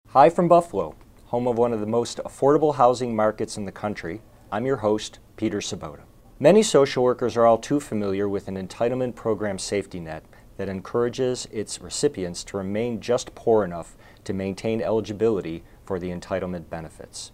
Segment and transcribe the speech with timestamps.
[0.09, 0.95] Hi from Buffalo,
[1.32, 4.22] home of one of the most affordable housing markets in the country.
[4.52, 6.02] I'm your host, Peter Sobota.
[6.42, 10.26] Many social workers are all too familiar with an entitlement program safety net
[10.58, 16.70] that encourages its recipients to remain just poor enough to maintain eligibility for the entitlement
[16.70, 17.32] benefits.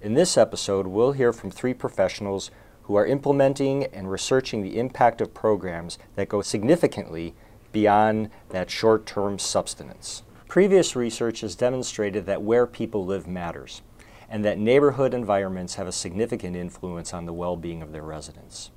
[0.00, 2.50] In this episode, we'll hear from three professionals
[2.84, 7.34] who are implementing and researching the impact of programs that go significantly
[7.72, 10.22] beyond that short term subsistence.
[10.48, 13.82] Previous research has demonstrated that where people live matters,
[14.28, 18.70] and that neighborhood environments have a significant influence on the well being of their residents.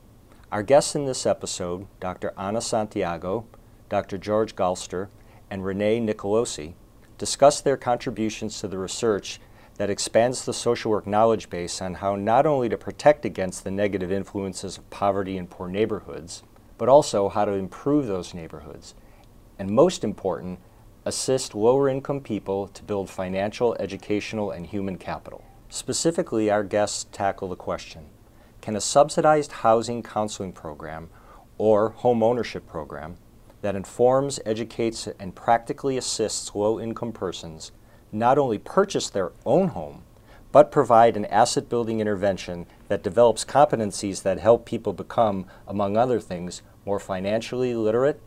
[0.52, 2.34] Our guests in this episode, Dr.
[2.38, 3.46] Anna Santiago,
[3.90, 4.18] Dr.
[4.18, 5.10] George Galster,
[5.50, 6.74] and Renee Nicolosi,
[7.18, 9.40] discuss their contributions to the research
[9.76, 13.72] that expands the social work knowledge base on how not only to protect against the
[13.72, 16.44] negative influences of poverty in poor neighborhoods,
[16.78, 18.96] but also how to improve those neighborhoods.
[19.60, 20.60] And most important,
[21.08, 25.44] assist lower income people to build financial, educational, and human capital.
[25.70, 28.06] Specifically, our guests tackle the question
[28.60, 31.10] Can a subsidized housing counseling program
[31.58, 33.18] or home ownership program
[33.62, 37.72] that informs, educates, and practically assists low income persons
[38.12, 40.04] not only purchase their own home,
[40.52, 46.20] but provide an asset building intervention that develops competencies that help people become, among other
[46.20, 48.22] things, more financially literate,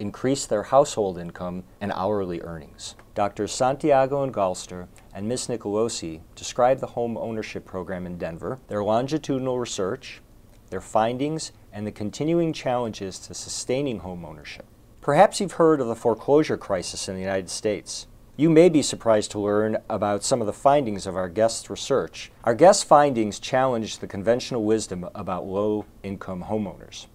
[0.00, 2.96] increase their household income and hourly earnings.
[3.14, 3.46] Dr.
[3.46, 5.48] Santiago and Galster and Ms.
[5.48, 10.22] Nicolosi describe the home ownership program in Denver, their longitudinal research,
[10.70, 14.64] their findings, and the continuing challenges to sustaining home ownership.
[15.00, 18.06] Perhaps you've heard of the foreclosure crisis in the United States.
[18.36, 22.32] You may be surprised to learn about some of the findings of our guests' research.
[22.44, 27.06] Our guests' findings challenge the conventional wisdom about low income homeowners.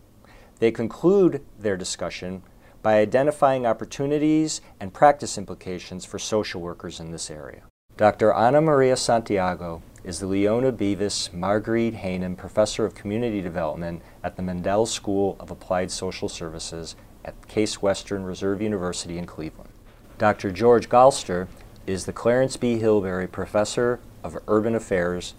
[0.59, 2.44] They conclude their discussion
[2.85, 7.63] by identifying opportunities and practice implications for social workers in this area.
[7.97, 8.31] Dr.
[8.31, 14.44] Ana Maria Santiago is the Leona Bevis Marguerite Haynam Professor of Community Development at the
[14.44, 19.72] Mandel School of Applied Social Services at Case Western Reserve University in Cleveland.
[20.19, 20.52] Dr.
[20.52, 21.47] George Galster
[21.88, 22.78] is the Clarence B.
[22.78, 25.34] Hilberry Professor of Urban Affairs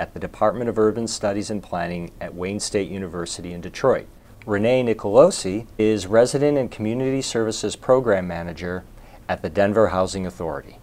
[0.00, 4.08] at the Department of Urban Studies and Planning at Wayne State University in Detroit.
[4.48, 8.82] Renee Nicolosi is Resident and Community Services Program Manager
[9.28, 10.78] at the Denver Housing Authority.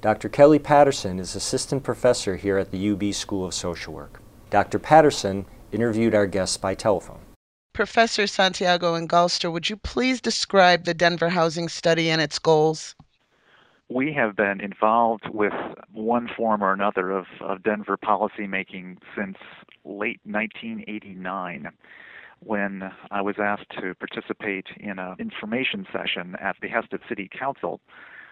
[0.00, 0.30] Dr.
[0.30, 4.22] Kelly Patterson is Assistant Professor here at the UB School of Social Work.
[4.48, 4.78] Dr.
[4.78, 7.18] Patterson interviewed our guests by telephone.
[7.74, 12.96] Professor Santiago and Galster, would you please describe the Denver Housing Study and its goals?
[13.90, 15.52] We have been involved with
[15.92, 19.36] one form or another of, of Denver policymaking since
[19.84, 21.68] late 1989
[22.44, 27.80] when I was asked to participate in an information session at the of City Council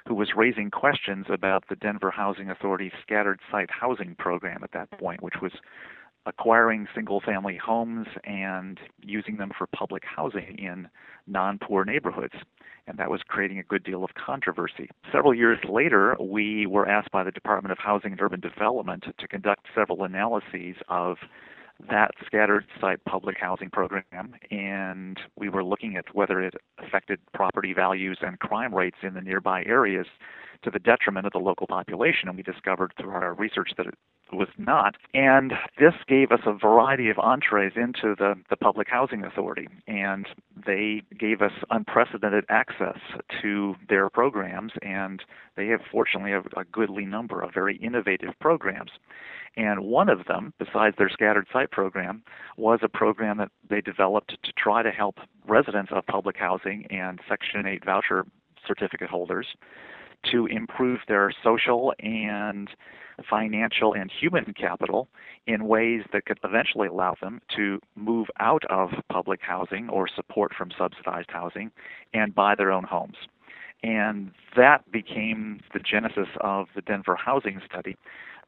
[0.06, 4.90] who was raising questions about the Denver Housing Authority's scattered site housing program at that
[4.98, 5.52] point, which was
[6.26, 10.88] acquiring single family homes and using them for public housing in
[11.26, 12.34] non poor neighborhoods.
[12.86, 14.88] And that was creating a good deal of controversy.
[15.12, 19.28] Several years later, we were asked by the Department of Housing and Urban Development to
[19.28, 21.18] conduct several analyses of
[21.88, 27.72] that scattered site public housing program, and we were looking at whether it affected property
[27.72, 30.06] values and crime rates in the nearby areas
[30.62, 32.28] to the detriment of the local population.
[32.28, 33.94] And we discovered through our research that it
[34.32, 34.96] was not.
[35.14, 39.68] And this gave us a variety of entrees into the, the Public Housing Authority.
[39.86, 40.26] And
[40.66, 42.98] they gave us unprecedented access
[43.42, 44.72] to their programs.
[44.82, 45.22] And
[45.56, 48.90] they have, fortunately, a, a goodly number of very innovative programs.
[49.56, 52.22] And one of them, besides their scattered site program,
[52.56, 57.20] was a program that they developed to try to help residents of public housing and
[57.28, 58.24] Section 8 voucher
[58.66, 59.46] certificate holders
[60.30, 62.68] to improve their social and
[63.28, 65.08] financial and human capital
[65.46, 70.52] in ways that could eventually allow them to move out of public housing or support
[70.54, 71.70] from subsidized housing
[72.14, 73.16] and buy their own homes.
[73.82, 77.96] And that became the genesis of the Denver Housing Study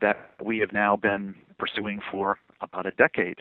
[0.01, 3.39] that we have now been pursuing for about a decade,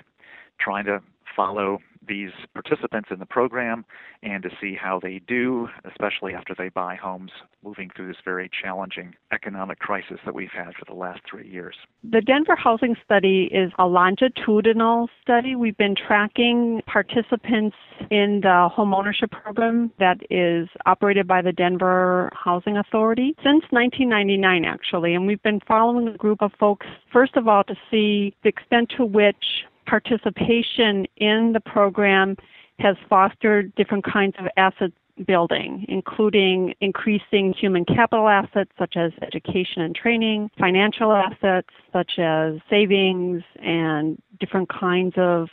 [0.59, 1.01] trying to
[1.35, 3.85] follow these participants in the program
[4.23, 7.31] and to see how they do, especially after they buy homes,
[7.63, 11.75] moving through this very challenging economic crisis that we've had for the last three years.
[12.03, 15.55] The Denver Housing Study is a longitudinal study.
[15.55, 17.75] We've been tracking participants
[18.09, 24.65] in the home ownership program that is operated by the Denver Housing Authority since 1999,
[24.65, 25.13] actually.
[25.13, 28.91] And we've been following a group of folks, first of all, to see the extent
[28.97, 32.35] to which participation in the program
[32.79, 34.91] has fostered different kinds of asset
[35.25, 42.55] building, including increasing human capital assets such as education and training, financial assets such as
[42.69, 45.49] savings, and different kinds of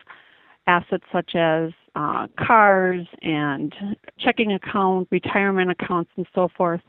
[0.66, 3.74] assets such as uh, cars and
[4.18, 6.80] checking accounts, retirement accounts, and so forth,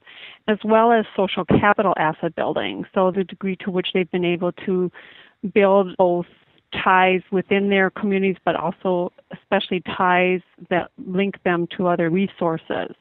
[0.48, 2.86] as well as social capital asset building.
[2.94, 4.92] So, the degree to which they've been able to
[5.54, 6.28] build both
[6.72, 12.96] ties within their communities, but also especially ties that link them to other resources.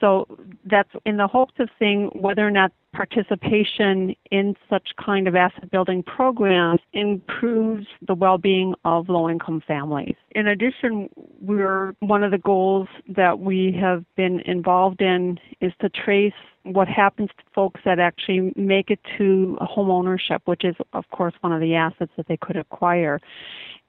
[0.00, 0.26] So
[0.64, 5.70] that's in the hopes of seeing whether or not participation in such kind of asset
[5.70, 10.14] building programs improves the well-being of low-income families.
[10.30, 11.10] In addition,
[11.42, 16.32] we're one of the goals that we have been involved in is to trace
[16.62, 21.34] what happens to folks that actually make it to home ownership, which is, of course,
[21.42, 23.20] one of the assets that they could acquire,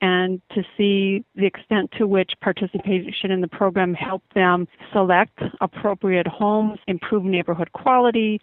[0.01, 6.27] and to see the extent to which participation in the program helped them select appropriate
[6.27, 8.39] homes, improve neighborhood quality,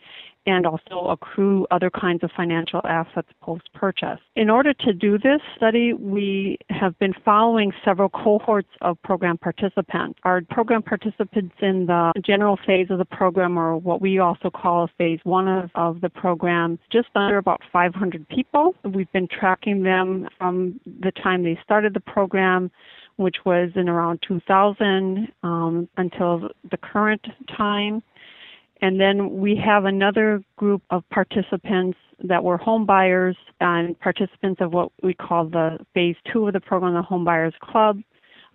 [0.46, 4.19] and also accrue other kinds of financial assets post purchase.
[4.37, 10.19] In order to do this study, we have been following several cohorts of program participants.
[10.25, 14.88] Our program participants in the general phase of the program, or what we also call
[14.99, 18.75] phase one of, of the program, just under about 500 people.
[18.85, 22.70] We've been tracking them from the time they started the program
[23.17, 27.25] which was in around 2000 um, until the current
[27.56, 28.02] time.
[28.84, 34.75] And then we have another group of participants that were home buyers and participants of
[34.75, 38.00] what we call the phase two of the program, the Home Buyers Club,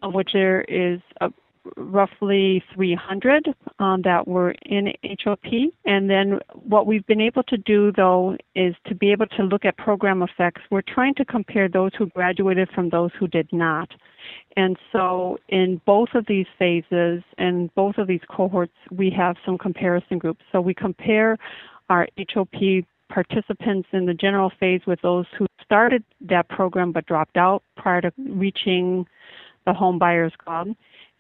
[0.04, 1.32] of which there is a,
[1.76, 3.48] roughly 300
[3.80, 5.44] um, that were in HOP.
[5.86, 9.66] And then what we've been able to do, though, is to be able to look
[9.66, 10.62] at program effects.
[10.72, 13.90] We're trying to compare those who graduated from those who did not.
[14.56, 19.58] And so, in both of these phases and both of these cohorts, we have some
[19.58, 20.42] comparison groups.
[20.52, 21.38] So, we compare
[21.90, 27.38] our HOP participants in the general phase with those who started that program but dropped
[27.38, 29.06] out prior to reaching
[29.66, 30.70] the Home Buyers Club.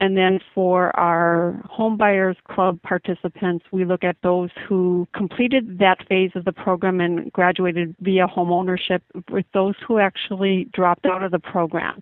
[0.02, 6.08] And then for our Home Buyers Club participants, we look at those who completed that
[6.08, 11.24] phase of the program and graduated via home ownership with those who actually dropped out
[11.24, 12.02] of the program.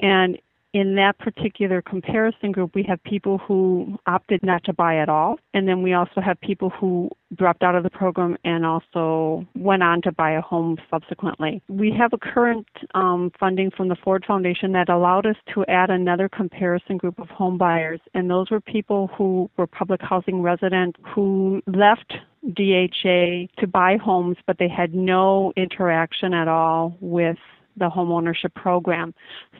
[0.00, 0.38] And
[0.74, 5.38] in that particular comparison group, we have people who opted not to buy at all,
[5.54, 9.82] and then we also have people who dropped out of the program and also went
[9.82, 11.62] on to buy a home subsequently.
[11.68, 15.90] We have a current um, funding from the Ford Foundation that allowed us to add
[15.90, 20.98] another comparison group of home buyers, and those were people who were public housing residents
[21.14, 27.38] who left DHA to buy homes, but they had no interaction at all with
[27.78, 29.14] the homeownership program.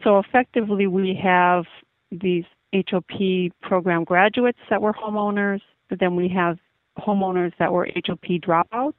[0.04, 1.64] So effectively, we have
[2.10, 6.58] these HOP program graduates that were homeowners, but then we have
[6.98, 8.94] homeowners that were HOP dropouts.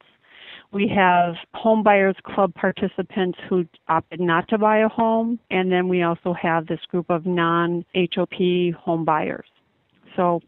[0.72, 5.88] We have home buyers club participants who opted not to buy a home, and then
[5.88, 9.48] we also have this group of non HOP home buyers.
[10.16, 10.42] So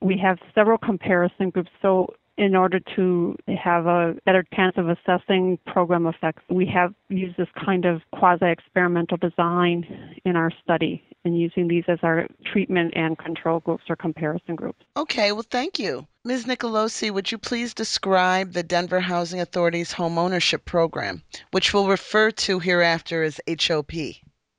[0.00, 1.70] we have several comparison groups.
[1.82, 7.36] So in order to have a better chance of assessing program effects, we have used
[7.36, 9.86] this kind of quasi experimental design
[10.24, 14.84] in our study and using these as our treatment and control groups or comparison groups.
[14.96, 16.06] Okay, well, thank you.
[16.24, 16.44] Ms.
[16.46, 21.22] Nicolosi, would you please describe the Denver Housing Authority's home ownership program,
[21.52, 23.92] which we'll refer to hereafter as HOP?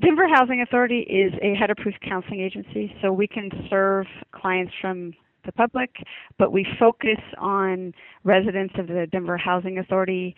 [0.01, 5.13] Denver Housing Authority is a HUD approved counseling agency, so we can serve clients from
[5.46, 5.96] the public,
[6.38, 10.36] but we focus on residents of the Denver Housing Authority,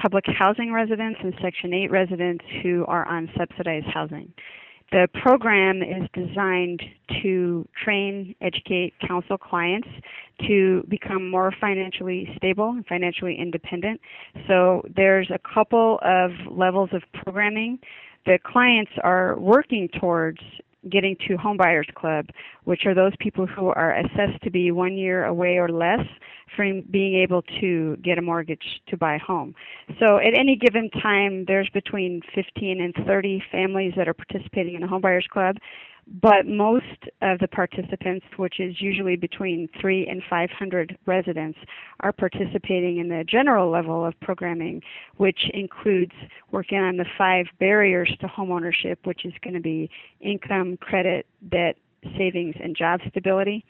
[0.00, 4.32] public housing residents, and Section 8 residents who are on subsidized housing.
[4.92, 6.82] The program is designed
[7.22, 9.86] to train, educate, counsel clients
[10.48, 14.00] to become more financially stable and financially independent.
[14.48, 17.78] So there's a couple of levels of programming
[18.26, 20.40] the clients are working towards
[20.88, 22.26] getting to Homebuyers Club,
[22.64, 26.06] which are those people who are assessed to be one year away or less
[26.56, 29.54] from being able to get a mortgage to buy a home.
[29.98, 34.80] So at any given time, there's between 15 and 30 families that are participating in
[34.80, 35.56] the Homebuyers Club,
[36.22, 36.84] but most
[37.22, 41.58] of the participants, which is usually between three and 500 residents,
[42.00, 44.82] are participating in the general level of programming,
[45.18, 46.12] which includes
[46.50, 49.88] working on the five barriers to homeownership, which is going to be
[50.20, 51.76] income, credit, debt,
[52.16, 53.64] savings, and job stability.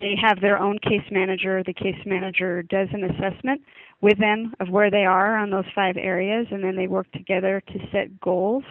[0.00, 1.62] They have their own case manager.
[1.62, 3.60] The case manager does an assessment
[4.00, 7.62] with them of where they are on those five areas, and then they work together
[7.68, 8.64] to set goals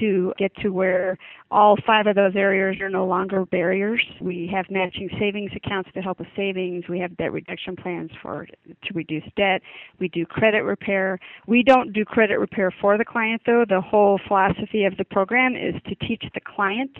[0.00, 1.18] to get to where
[1.50, 4.02] all five of those areas are no longer barriers.
[4.20, 6.84] We have matching savings accounts to help with savings.
[6.88, 9.62] We have debt reduction plans for to reduce debt.
[9.98, 11.18] We do credit repair.
[11.46, 13.64] We don't do credit repair for the client though.
[13.68, 16.96] The whole philosophy of the program is to teach the client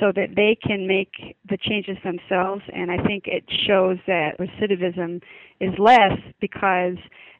[0.00, 5.22] so that they can make the changes themselves and I think it shows that recidivism
[5.60, 6.96] is less because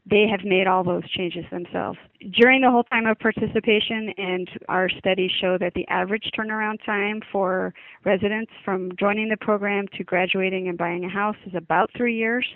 [0.09, 1.99] they have made all those changes themselves.
[2.31, 7.21] During the whole time of participation, and our studies show that the average turnaround time
[7.31, 12.16] for residents from joining the program to graduating and buying a house is about three
[12.16, 12.47] years.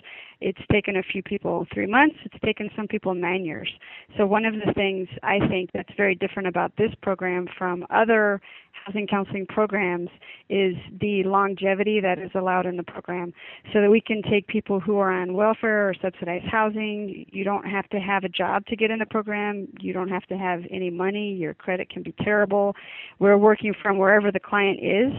[0.41, 2.15] It's taken a few people three months.
[2.23, 3.69] It's taken some people nine years.
[4.17, 8.41] So one of the things I think that's very different about this program from other
[8.85, 10.09] housing counseling programs
[10.49, 13.33] is the longevity that is allowed in the program
[13.73, 17.25] so that we can take people who are on welfare or subsidized housing.
[17.31, 19.58] You don't have to have a job to get in the program.
[19.79, 21.33] You don't have to have any money.
[21.33, 22.75] Your credit can be terrible.
[23.19, 25.11] We're working from wherever the client is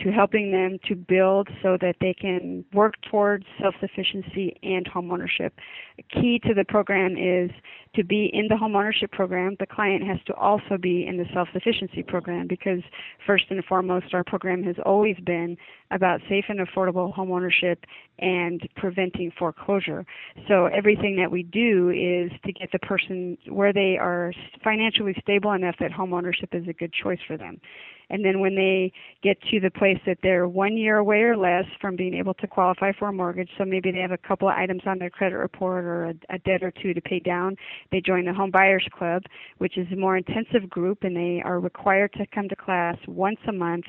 [0.00, 5.50] to helping them to build so that they can work towards self-sufficiency and homeownership.
[6.10, 7.50] Key to the program is
[7.94, 12.02] to be in the homeownership program, the client has to also be in the self-sufficiency
[12.02, 12.82] program because
[13.26, 15.56] first and foremost, our program has always been
[15.90, 17.76] about safe and affordable homeownership
[18.18, 20.04] and preventing foreclosure.
[20.48, 25.52] So everything that we do is to get the person where they are financially stable
[25.52, 27.58] enough that homeownership is a good choice for them.
[28.08, 31.64] And then when they get to the place that they're one year away or less
[31.80, 34.54] from being able to qualify for a mortgage, so maybe they have a couple of
[34.54, 37.56] items on their credit report or a, a debt or two to pay down,
[37.90, 39.22] they join the Home Buyers Club,
[39.58, 43.40] which is a more intensive group, and they are required to come to class once
[43.48, 43.86] a month.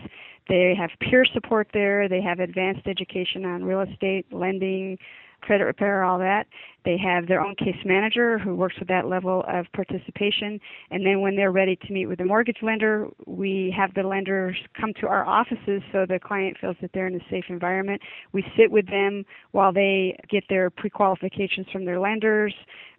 [0.50, 2.08] They have peer support there.
[2.10, 4.98] They have advanced education on real estate, lending,
[5.42, 6.48] credit repair, all that.
[6.86, 10.60] They have their own case manager who works with that level of participation.
[10.92, 14.56] And then when they're ready to meet with the mortgage lender, we have the lenders
[14.80, 18.02] come to our offices so the client feels that they're in a safe environment.
[18.32, 22.54] We sit with them while they get their pre-qualifications from their lenders.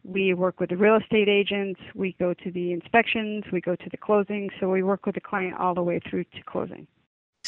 [0.04, 1.80] We work with the real estate agents.
[1.94, 3.44] We go to the inspections.
[3.52, 4.50] We go to the closing.
[4.60, 6.86] So we work with the client all the way through to closing.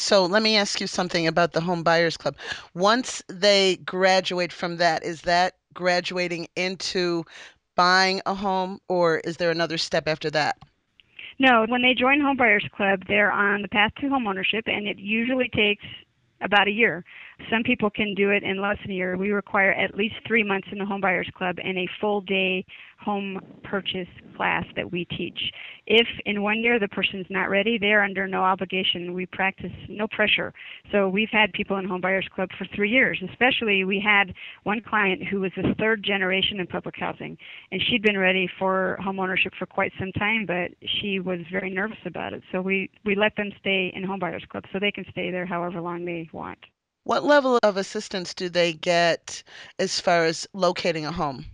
[0.01, 2.35] So let me ask you something about the Home Buyers Club.
[2.73, 7.23] Once they graduate from that, is that graduating into
[7.75, 10.57] buying a home or is there another step after that?
[11.39, 14.87] No, when they join Home Buyers Club, they're on the path to home ownership and
[14.87, 15.85] it usually takes
[16.41, 17.05] about a year.
[17.49, 19.17] Some people can do it in less than a year.
[19.17, 22.65] We require at least three months in the Home Buyers Club and a full day
[22.99, 24.07] home purchase
[24.37, 25.39] class that we teach.
[25.87, 29.13] If in one year the person's not ready, they're under no obligation.
[29.13, 30.53] We practice no pressure.
[30.91, 33.21] So we've had people in Home Buyers Club for three years.
[33.31, 34.33] Especially, we had
[34.63, 37.37] one client who was a third generation in public housing,
[37.71, 40.71] and she'd been ready for home ownership for quite some time, but
[41.01, 42.43] she was very nervous about it.
[42.51, 45.45] So we we let them stay in Home Buyers Club so they can stay there
[45.45, 46.59] however long they want.
[47.03, 49.43] What level of assistance do they get
[49.79, 51.45] as far as locating a home?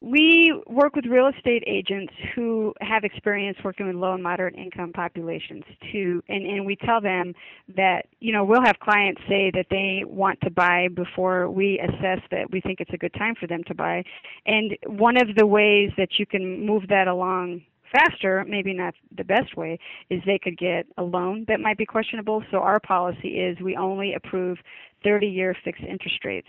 [0.00, 4.92] We work with real estate agents who have experience working with low and moderate income
[4.92, 7.34] populations too and, and we tell them
[7.76, 12.20] that, you know, we'll have clients say that they want to buy before we assess
[12.32, 14.02] that we think it's a good time for them to buy.
[14.44, 19.24] And one of the ways that you can move that along faster, maybe not the
[19.24, 19.78] best way,
[20.10, 22.42] is they could get a loan that might be questionable.
[22.50, 24.58] So our policy is we only approve
[25.04, 26.48] 30 year fixed interest rates.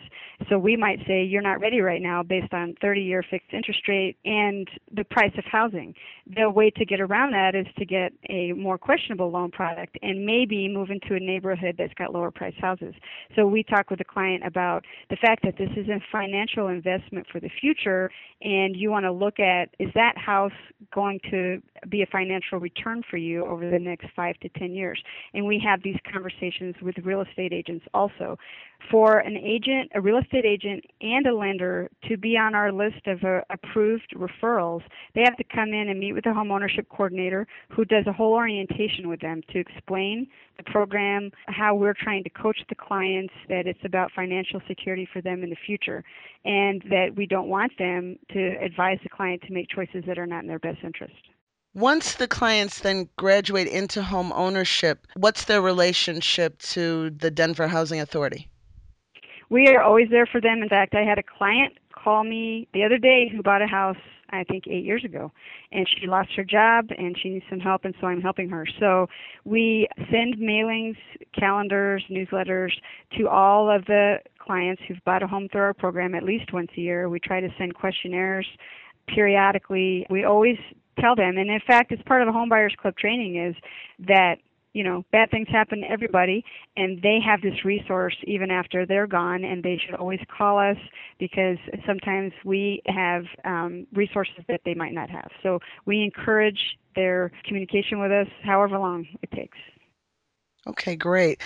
[0.49, 3.81] So we might say you're not ready right now based on 30 year fixed interest
[3.87, 5.93] rate and the price of housing.
[6.35, 10.25] The way to get around that is to get a more questionable loan product and
[10.25, 12.93] maybe move into a neighborhood that's got lower price houses.
[13.35, 17.27] So we talk with the client about the fact that this is a financial investment
[17.31, 18.09] for the future
[18.41, 20.51] and you want to look at is that house
[20.93, 25.01] going to be a financial return for you over the next 5 to 10 years.
[25.33, 28.37] And we have these conversations with real estate agents also
[28.91, 33.07] for an agent, a real estate agent, and a lender to be on our list
[33.07, 34.81] of uh, approved referrals,
[35.15, 38.33] they have to come in and meet with the homeownership coordinator who does a whole
[38.33, 43.67] orientation with them to explain the program, how we're trying to coach the clients, that
[43.67, 46.03] it's about financial security for them in the future,
[46.45, 50.27] and that we don't want them to advise the client to make choices that are
[50.27, 51.13] not in their best interest.
[51.73, 57.99] Once the clients then graduate into home ownership, what's their relationship to the Denver Housing
[57.99, 58.47] Authority?
[59.53, 60.63] we are always there for them.
[60.63, 63.97] In fact, I had a client call me the other day who bought a house
[64.31, 65.31] I think eight years ago,
[65.71, 68.65] and she lost her job and she needs some help, and so I'm helping her.
[68.79, 69.07] So
[69.45, 70.97] we send mailings,
[71.39, 72.71] calendars, newsletters
[73.19, 76.71] to all of the clients who've bought a home through our program at least once
[76.75, 77.09] a year.
[77.09, 78.47] We try to send questionnaires
[79.07, 80.07] periodically.
[80.09, 80.57] We always
[80.99, 83.55] tell them, and in fact, it's part of the Home Buyers Club training is
[84.07, 84.37] that
[84.73, 86.43] you know, bad things happen to everybody,
[86.75, 90.77] and they have this resource even after they're gone, and they should always call us
[91.19, 95.29] because sometimes we have um, resources that they might not have.
[95.43, 96.59] So we encourage
[96.95, 99.57] their communication with us, however long it takes.
[100.65, 101.41] Okay, great.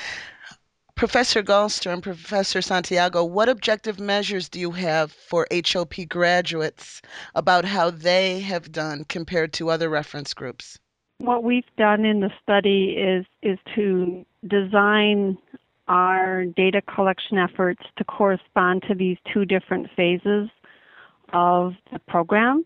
[0.98, 7.04] Professor Galster and Professor Santiago, what objective measures do you have for HOP graduates
[7.36, 10.80] about how they have done compared to other reference groups?
[11.20, 15.38] What we've done in the study is is to design
[15.88, 20.50] our data collection efforts to correspond to these two different phases
[21.32, 22.66] of the program.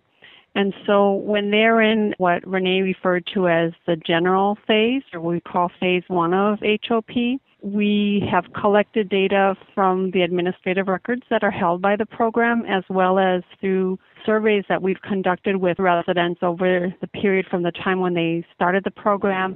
[0.53, 5.39] And so when they're in what Renee referred to as the general phase, or we
[5.39, 11.51] call phase one of HOP, we have collected data from the administrative records that are
[11.51, 16.93] held by the program as well as through surveys that we've conducted with residents over
[17.01, 19.55] the period from the time when they started the program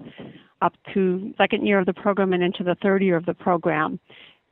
[0.62, 4.00] up to second year of the program and into the third year of the program.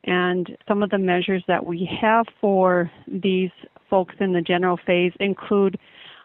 [0.06, 3.52] And some of the measures that we have for these
[3.90, 5.79] folks in the general phase include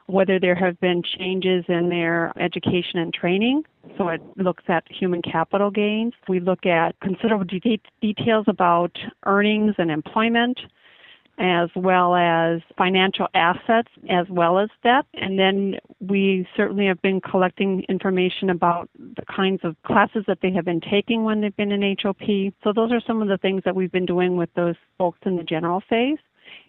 [0.08, 3.62] whether there have been changes in their education and training.
[3.98, 6.14] So it looks at human capital gains.
[6.28, 10.60] We look at considerable de- details about earnings and employment,
[11.38, 15.04] as well as financial assets, as well as debt.
[15.12, 20.52] And then we certainly have been collecting information about the kinds of classes that they
[20.52, 22.54] have been taking when they've been in HOP.
[22.64, 25.36] So those are some of the things that we've been doing with those folks in
[25.36, 26.18] the general phase.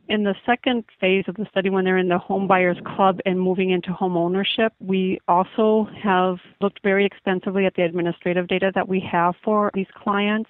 [0.07, 3.39] In the second phase of the study, when they're in the home buyers club and
[3.39, 8.87] moving into home ownership, we also have looked very extensively at the administrative data that
[8.87, 10.49] we have for these clients.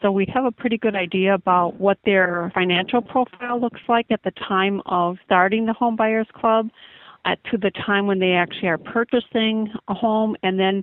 [0.00, 4.22] So we have a pretty good idea about what their financial profile looks like at
[4.22, 6.70] the time of starting the home buyers club,
[7.26, 10.82] at, to the time when they actually are purchasing a home, and then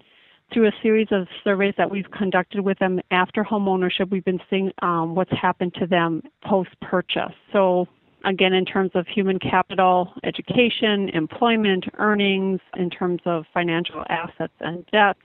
[0.53, 4.41] through a series of surveys that we've conducted with them after home ownership, we've been
[4.49, 7.33] seeing um, what's happened to them post purchase.
[7.53, 7.87] So
[8.25, 14.85] again, in terms of human capital, education, employment, earnings, in terms of financial assets and
[14.91, 15.19] debts.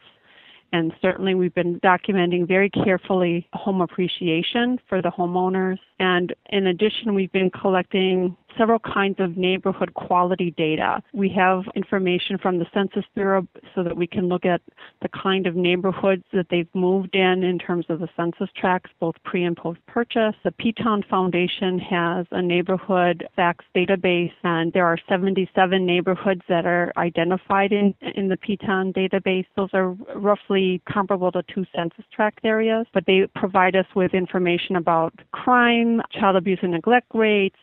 [0.73, 5.79] And certainly, we've been documenting very carefully home appreciation for the homeowners.
[6.01, 11.03] And in addition, we've been collecting several kinds of neighborhood quality data.
[11.13, 14.61] We have information from the Census Bureau so that we can look at
[15.03, 19.17] the kind of neighborhoods that they've moved in in terms of the census tracts, both
[19.25, 20.35] pre and post purchase.
[20.45, 26.93] The Piton Foundation has a neighborhood facts database, and there are 77 neighborhoods that are
[26.97, 29.47] identified in, in the Piton database.
[29.57, 34.77] Those are roughly comparable to two census tract areas, but they provide us with information
[34.77, 37.57] about crime, child abuse and neglect rates,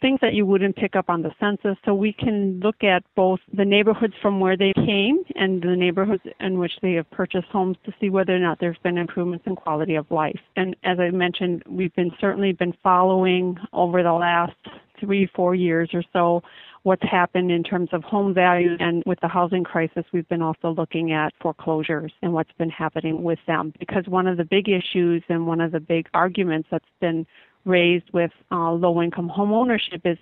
[0.00, 1.76] things that you wouldn't pick up on the census.
[1.84, 6.24] So we can look at both the neighborhoods from where they came and the neighborhoods
[6.40, 9.54] in which they have purchased homes to see whether or not there's been improvements in
[9.54, 10.40] quality of life.
[10.56, 14.56] And as I mentioned, we've been certainly been following over the last
[15.00, 16.42] three, four years or so
[16.82, 18.76] what's happened in terms of home value.
[18.78, 23.22] and with the housing crisis we've been also looking at foreclosures and what's been happening
[23.22, 26.84] with them because one of the big issues and one of the big arguments that's
[27.00, 27.26] been
[27.64, 30.18] raised with uh, low income home ownership is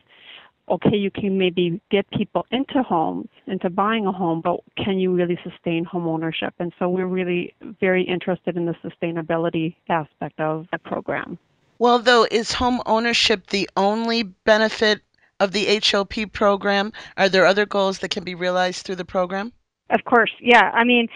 [0.69, 5.13] okay, you can maybe get people into homes, into buying a home, but can you
[5.13, 6.55] really sustain home ownership?
[6.59, 11.39] And so we're really very interested in the sustainability aspect of the program.
[11.79, 15.03] Well, though, is home ownership the only benefit
[15.41, 16.93] of the HOP program?
[17.17, 19.53] Are there other goals that can be realized through the program?
[19.93, 20.71] Of course, yeah.
[20.73, 21.07] I mean,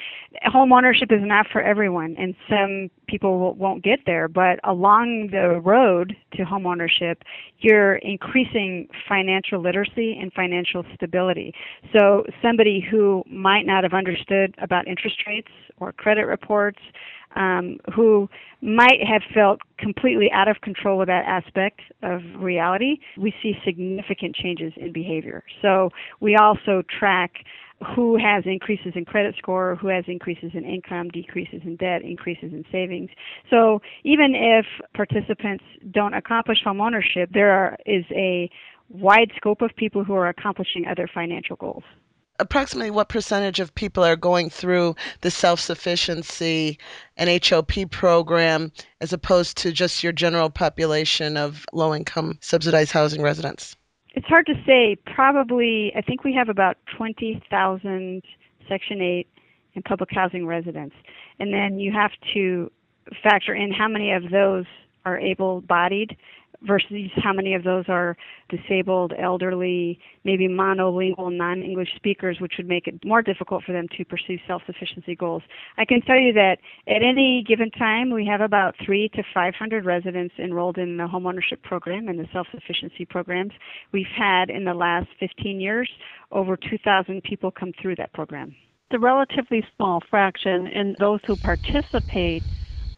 [0.44, 4.28] home ownership is not for everyone, and some people won't get there.
[4.28, 7.22] But along the road to home ownership,
[7.60, 11.54] you're increasing financial literacy and financial stability.
[11.96, 16.78] So somebody who might not have understood about interest rates or credit reports,
[17.34, 18.28] um, who
[18.62, 24.34] might have felt completely out of control with that aspect of reality, we see significant
[24.34, 25.44] changes in behavior.
[25.62, 27.44] So we also track
[27.94, 32.52] who has increases in credit score, who has increases in income, decreases in debt, increases
[32.52, 33.10] in savings.
[33.50, 38.50] So even if participants don't accomplish home ownership, there are, is a
[38.88, 41.84] wide scope of people who are accomplishing other financial goals.
[42.38, 46.78] Approximately what percentage of people are going through the self sufficiency
[47.16, 53.22] and HOP program as opposed to just your general population of low income subsidized housing
[53.22, 53.74] residents?
[54.16, 54.96] It's hard to say.
[55.14, 58.22] Probably, I think we have about 20,000
[58.66, 59.28] Section 8
[59.74, 60.96] and public housing residents.
[61.38, 62.72] And then you have to
[63.22, 64.64] factor in how many of those
[65.04, 66.16] are able bodied
[66.62, 68.16] versus how many of those are
[68.48, 73.86] disabled, elderly, maybe monolingual, non English speakers, which would make it more difficult for them
[73.96, 75.42] to pursue self sufficiency goals.
[75.78, 79.84] I can tell you that at any given time, we have about three to 500
[79.84, 83.52] residents enrolled in the homeownership program and the self sufficiency programs.
[83.92, 85.88] We've had in the last 15 years
[86.32, 88.54] over 2,000 people come through that program.
[88.88, 92.44] It's a relatively small fraction, and those who participate,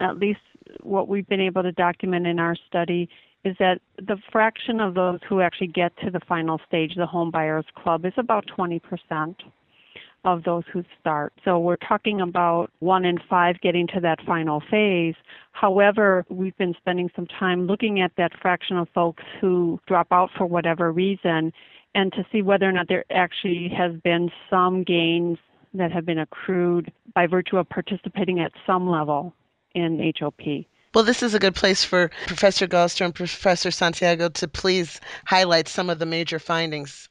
[0.01, 0.41] at least
[0.83, 3.09] what we've been able to document in our study,
[3.45, 7.31] is that the fraction of those who actually get to the final stage, the home
[7.31, 8.81] buyers club, is about 20%
[10.25, 11.33] of those who start.
[11.45, 15.15] So we're talking about one in five getting to that final phase.
[15.53, 20.31] However, we've been spending some time looking at that fraction of folks who drop out
[20.37, 21.53] for whatever reason
[21.95, 25.39] and to see whether or not there actually has been some gains
[25.75, 29.35] that have been accrued by virtue of participating at some level
[29.75, 30.41] in HOP.
[30.99, 35.69] Well, this is a good place for Professor Galster and Professor Santiago to please highlight
[35.69, 37.09] some of the major findings.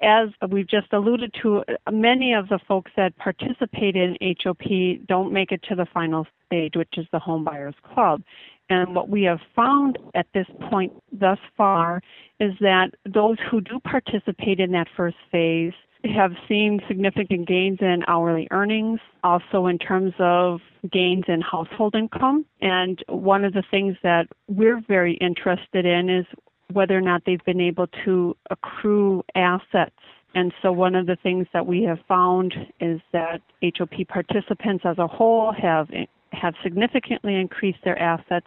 [0.00, 4.62] As we've just alluded to, many of the folks that participate in HOP
[5.08, 8.22] don't make it to the final stage, which is the Home Buyers Club.
[8.68, 12.02] And what we have found at this point thus far
[12.38, 15.72] is that those who do participate in that first phase
[16.04, 20.60] have seen significant gains in hourly earnings, also in terms of
[20.90, 22.46] gains in household income.
[22.60, 26.26] And one of the things that we're very interested in is
[26.72, 29.96] whether or not they've been able to accrue assets.
[30.34, 34.96] And so, one of the things that we have found is that HOP participants as
[34.98, 35.88] a whole have
[36.32, 38.46] have significantly increased their assets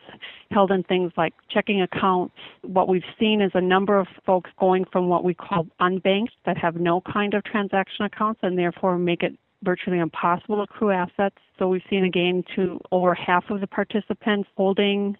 [0.52, 2.36] held in things like checking accounts.
[2.62, 6.58] What we've seen is a number of folks going from what we call unbanked that
[6.58, 11.38] have no kind of transaction accounts and therefore make it virtually impossible to accrue assets.
[11.58, 15.18] So we've seen a gain to over half of the participants holding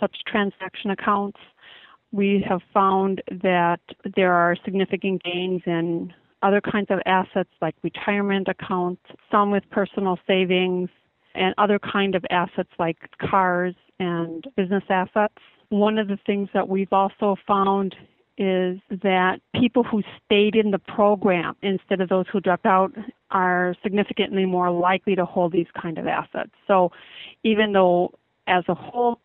[0.00, 1.38] such transaction accounts.
[2.12, 3.80] We have found that
[4.16, 10.18] there are significant gains in other kinds of assets like retirement accounts, some with personal
[10.26, 10.90] savings,
[11.34, 15.34] and other kind of assets like cars and business assets.
[15.68, 17.94] One of the things that we've also found
[18.36, 22.92] is that people who stayed in the program instead of those who dropped out
[23.30, 26.50] are significantly more likely to hold these kind of assets.
[26.66, 26.90] So
[27.44, 28.12] even though
[28.46, 29.20] as a whole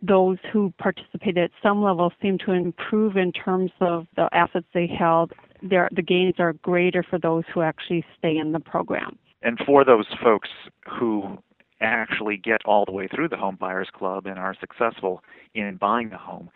[0.00, 4.86] those who participated at some level seem to improve in terms of the assets they
[4.86, 9.18] held, the gains are greater for those who actually stay in the program.
[9.42, 10.48] And for those folks
[10.88, 11.38] who
[11.80, 15.22] actually get all the way through the home buyers club and are successful
[15.54, 16.50] in buying a home.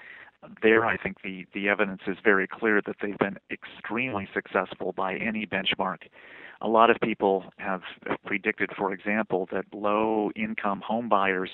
[0.61, 5.15] There i think the the evidence is very clear that they've been extremely successful by
[5.15, 6.09] any benchmark.
[6.61, 7.83] A lot of people have
[8.27, 11.51] predicted for example that low income home buyers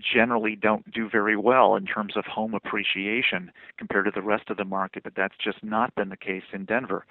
[0.00, 4.56] generally don't do very well in terms of home appreciation compared to the rest of
[4.56, 7.06] the market but that's just not been the case in denver.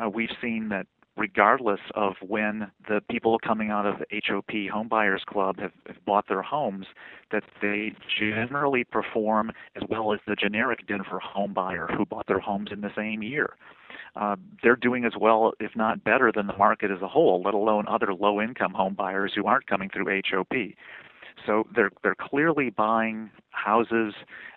[0.00, 0.86] Uh, we've seen that
[1.20, 6.26] regardless of when the people coming out of HOP Home Buyers Club have, have bought
[6.28, 6.86] their homes,
[7.30, 12.40] that they generally perform as well as the generic Denver home buyer who bought their
[12.40, 13.56] homes in the same year.
[14.16, 17.52] Uh, they're doing as well, if not better, than the market as a whole, let
[17.52, 20.54] alone other low-income home buyers who aren't coming through HOP.
[21.46, 24.14] So they're they're clearly buying houses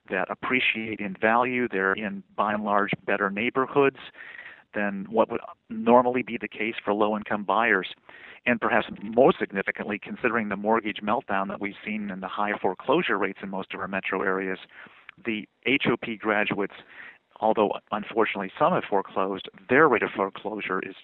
[0.10, 1.68] that appreciate in value.
[1.70, 4.00] They're in by and large better neighborhoods
[4.74, 7.88] than what would normally be the case for low income buyers.
[8.46, 13.18] And perhaps most significantly, considering the mortgage meltdown that we've seen and the high foreclosure
[13.18, 14.60] rates in most of our metro areas,
[15.24, 16.74] the HOP graduates,
[17.40, 20.96] although unfortunately some have foreclosed, their rate of foreclosure is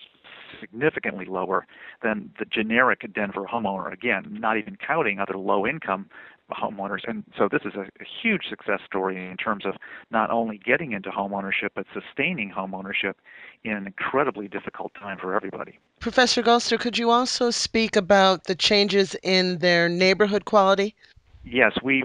[0.59, 1.65] significantly lower
[2.03, 3.91] than the generic Denver homeowner.
[3.91, 6.09] Again, not even counting other low income
[6.51, 6.99] homeowners.
[7.07, 9.75] And so this is a, a, huge success story in terms of
[10.11, 13.13] not only getting into homeownership, but sustaining homeownership
[13.63, 15.79] in an incredibly difficult time for everybody.
[15.99, 20.95] Professor Galster, could you also speak about the changes in their neighborhood quality?
[21.43, 22.03] Yes, we've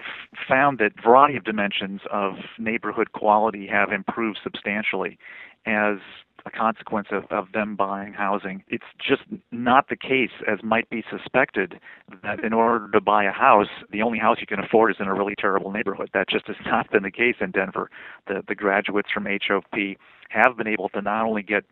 [0.49, 5.19] found that variety of dimensions of neighborhood quality have improved substantially
[5.66, 5.98] as
[6.46, 8.62] a consequence of, of them buying housing.
[8.68, 11.81] It's just not the case, as might be suspected,
[12.22, 15.07] that in order to buy a house, the only house you can afford is in
[15.07, 16.11] a really terrible neighborhood.
[16.12, 17.90] That just has not been the case in Denver.
[18.27, 19.96] The, the graduates from HOP
[20.29, 21.64] have been able to not only get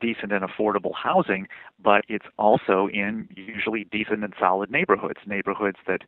[0.00, 1.48] decent and affordable housing,
[1.82, 6.02] but it's also in usually decent and solid neighborhoods, neighborhoods that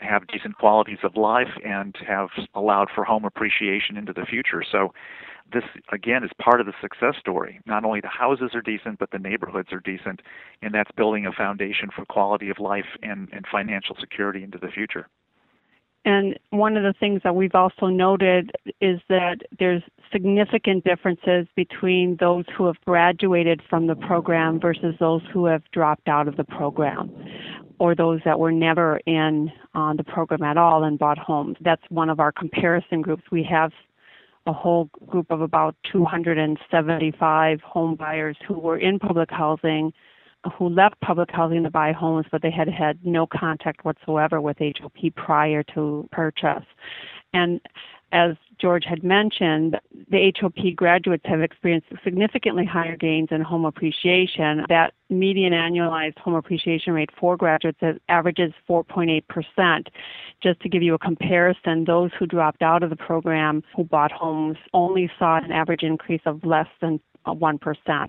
[0.00, 4.62] have decent qualities of life and have allowed for home appreciation into the future.
[4.70, 4.92] So
[5.52, 7.60] this again is part of the success story.
[7.66, 10.20] Not only the houses are decent, but the neighborhoods are decent,
[10.62, 14.68] and that's building a foundation for quality of life and, and financial security into the
[14.68, 15.08] future.
[16.04, 19.82] And one of the things that we've also noted is that there's
[20.12, 26.06] significant differences between those who have graduated from the program versus those who have dropped
[26.06, 27.12] out of the program
[27.80, 31.56] or those that were never in uh, the program at all and bought homes.
[31.60, 33.24] That's one of our comparison groups.
[33.32, 33.72] We have
[34.46, 39.92] a whole group of about 275 home buyers who were in public housing
[40.58, 44.56] who left public housing to buy homes, but they had had no contact whatsoever with
[44.58, 46.64] HOP prior to purchase.
[47.32, 47.60] And
[48.12, 49.78] as George had mentioned,
[50.10, 54.64] the HOP graduates have experienced significantly higher gains in home appreciation.
[54.68, 59.86] That median annualized home appreciation rate for graduates averages 4.8%.
[60.42, 64.12] Just to give you a comparison, those who dropped out of the program who bought
[64.12, 68.08] homes only saw an average increase of less than uh, 1%.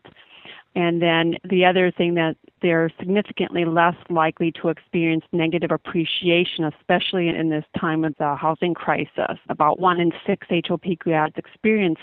[0.77, 7.29] And then the other thing that they're significantly less likely to experience negative appreciation, especially
[7.29, 9.39] in this time of the housing crisis.
[9.49, 11.97] About one in six HOP grads experience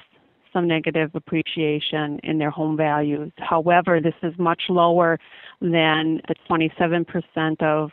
[0.53, 3.31] some negative appreciation in their home values.
[3.39, 5.21] However, this is much lower
[5.61, 7.93] than the 27% of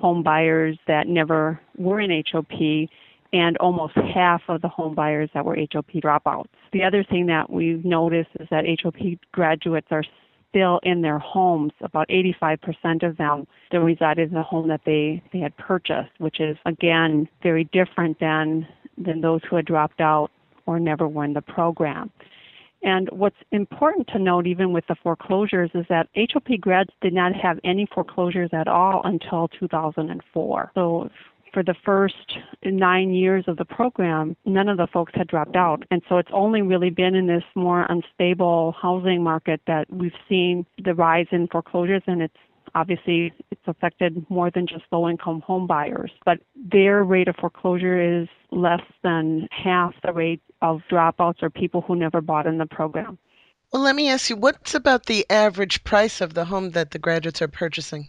[0.00, 2.88] home buyers that never were in HOP
[3.34, 6.46] and almost half of the home buyers that were HOP dropouts.
[6.72, 10.04] The other thing that we've noticed is that HOP graduates are
[10.50, 11.72] still in their homes.
[11.80, 16.38] About 85% of them still reside in the home that they, they had purchased, which
[16.38, 18.66] is again very different than
[18.96, 20.30] than those who had dropped out
[20.66, 22.12] or never were in the program.
[22.84, 27.34] And what's important to note, even with the foreclosures, is that HOP grads did not
[27.34, 30.70] have any foreclosures at all until 2004.
[30.76, 31.10] So
[31.54, 35.84] for the first nine years of the program, none of the folks had dropped out.
[35.90, 40.66] And so it's only really been in this more unstable housing market that we've seen
[40.84, 42.36] the rise in foreclosures and it's
[42.74, 46.10] obviously it's affected more than just low income home buyers.
[46.24, 51.82] But their rate of foreclosure is less than half the rate of dropouts or people
[51.82, 53.16] who never bought in the program.
[53.72, 56.98] Well let me ask you what's about the average price of the home that the
[56.98, 58.08] graduates are purchasing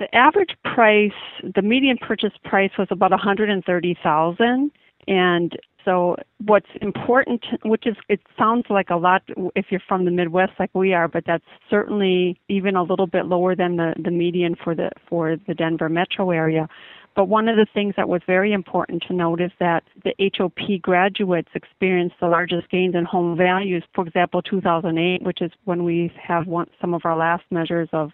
[0.00, 1.12] the average price,
[1.54, 4.70] the median purchase price was about 130,000
[5.06, 9.22] and so what's important, which is it sounds like a lot
[9.54, 13.26] if you're from the Midwest like we are, but that's certainly even a little bit
[13.26, 16.68] lower than the, the median for the for the Denver metro area.
[17.16, 20.80] But one of the things that was very important to note is that the HOP
[20.80, 23.82] graduates experienced the largest gains in home values.
[23.94, 28.12] For example, 2008, which is when we have one, some of our last measures of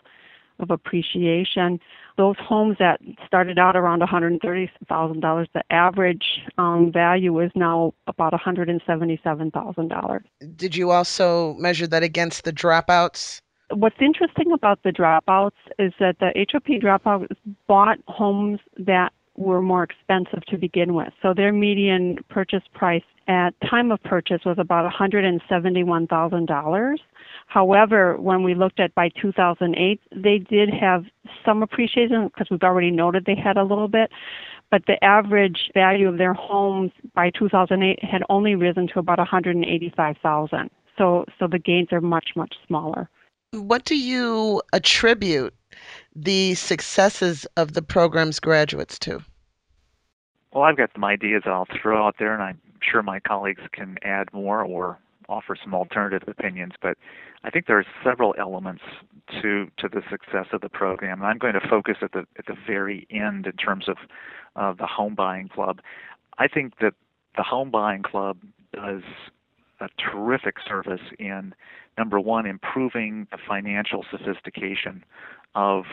[0.59, 1.81] of appreciation.
[2.16, 6.25] Those homes that started out around $130,000, the average
[6.59, 10.21] um, value is now about $177,000.
[10.57, 13.40] Did you also measure that against the dropouts?
[13.71, 17.35] What's interesting about the dropouts is that the HOP dropouts
[17.66, 21.12] bought homes that were more expensive to begin with.
[21.21, 26.97] So their median purchase price at time of purchase was about $171,000.
[27.46, 31.04] However, when we looked at by 2008, they did have
[31.44, 34.11] some appreciation because we've already noted they had a little bit,
[34.70, 40.70] but the average value of their homes by 2008 had only risen to about 185,000.
[40.98, 43.09] So so the gains are much much smaller.
[43.52, 45.54] What do you attribute
[46.14, 49.20] the successes of the program's graduates to?
[50.52, 53.98] Well, I've got some ideas I'll throw out there, and I'm sure my colleagues can
[54.02, 56.72] add more or offer some alternative opinions.
[56.80, 56.96] But
[57.44, 58.82] I think there are several elements
[59.42, 61.18] to to the success of the program.
[61.20, 63.96] And I'm going to focus at the at the very end in terms of
[64.56, 65.80] uh, the home buying club.
[66.38, 66.94] I think that
[67.36, 68.38] the home buying club
[68.72, 69.02] does
[69.80, 71.54] a terrific service in
[71.98, 75.04] number one improving the financial sophistication
[75.54, 75.84] of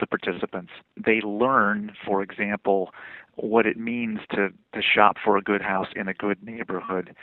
[0.00, 0.72] the participants.
[0.96, 2.90] They learn, for example,
[3.36, 7.14] what it means to, to shop for a good house in a good neighborhood.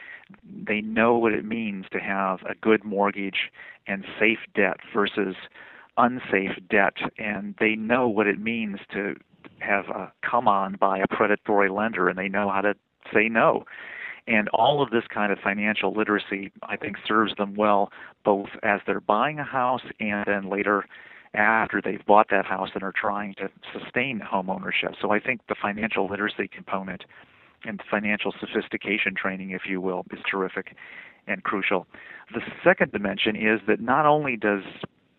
[0.43, 3.51] They know what it means to have a good mortgage
[3.87, 5.35] and safe debt versus
[5.97, 9.15] unsafe debt, and they know what it means to
[9.59, 12.75] have a come on by a predatory lender, and they know how to
[13.13, 13.65] say no.
[14.27, 17.91] And all of this kind of financial literacy, I think, serves them well
[18.23, 20.85] both as they're buying a house and then later
[21.35, 24.91] after they've bought that house and are trying to sustain home ownership.
[25.01, 27.03] So I think the financial literacy component
[27.65, 30.75] and financial sophistication training, if you will, is terrific
[31.27, 31.87] and crucial.
[32.33, 34.63] The second dimension is that not only does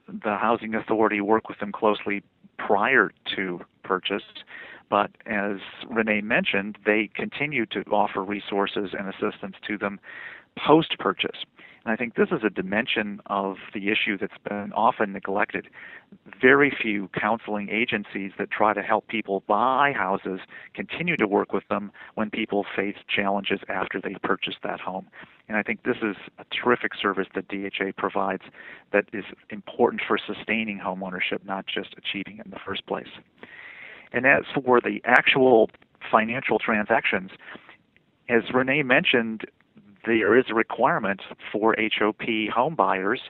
[0.09, 2.23] the housing authority work with them closely
[2.59, 4.23] prior to purchase,
[4.89, 5.57] but as
[5.89, 9.99] Renee mentioned, they continue to offer resources and assistance to them
[10.57, 11.45] post purchase.
[11.87, 15.69] And I think this is a dimension of the issue that's been often neglected.
[16.43, 20.41] Very few counseling agencies that try to help people buy houses
[20.75, 25.07] continue to work with them when people face challenges after they purchase that home.
[25.47, 28.43] And I think this is a terrific service that DHA provides
[28.93, 33.07] that is important for sustaining home ownership, not just achieving it in the first place.
[34.13, 35.71] And as for the actual
[36.11, 37.31] financial transactions,
[38.29, 39.45] as Renee mentioned,
[40.07, 41.21] there is a requirement
[41.53, 42.23] for HOP
[42.55, 43.21] home buyers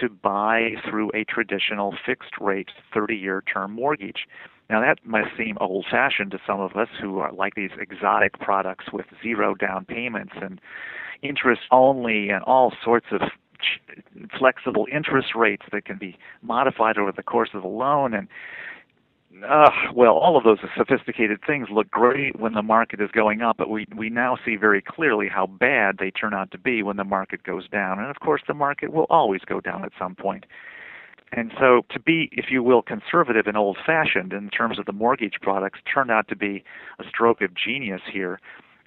[0.00, 4.26] to buy through a traditional fixed rate 30 year term mortgage.
[4.68, 8.86] Now, that might seem old fashioned to some of us who like these exotic products
[8.92, 10.60] with zero down payments and
[11.22, 13.20] interest only and all sorts of
[14.38, 18.28] flexible interest rates that can be modified over the course of the loan and
[19.48, 23.56] uh, well, all of those sophisticated things look great when the market is going up,
[23.56, 26.96] but we, we now see very clearly how bad they turn out to be when
[26.96, 27.98] the market goes down.
[28.00, 30.46] And of course, the market will always go down at some point.
[31.32, 34.92] And so, to be, if you will, conservative and old fashioned in terms of the
[34.92, 36.64] mortgage products turned out to be
[36.98, 38.40] a stroke of genius here.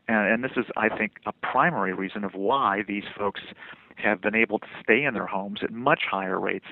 [0.10, 3.39] And, and this is, I think, a primary reason of why these folks
[3.95, 6.65] have been able to stay in their homes at much higher rates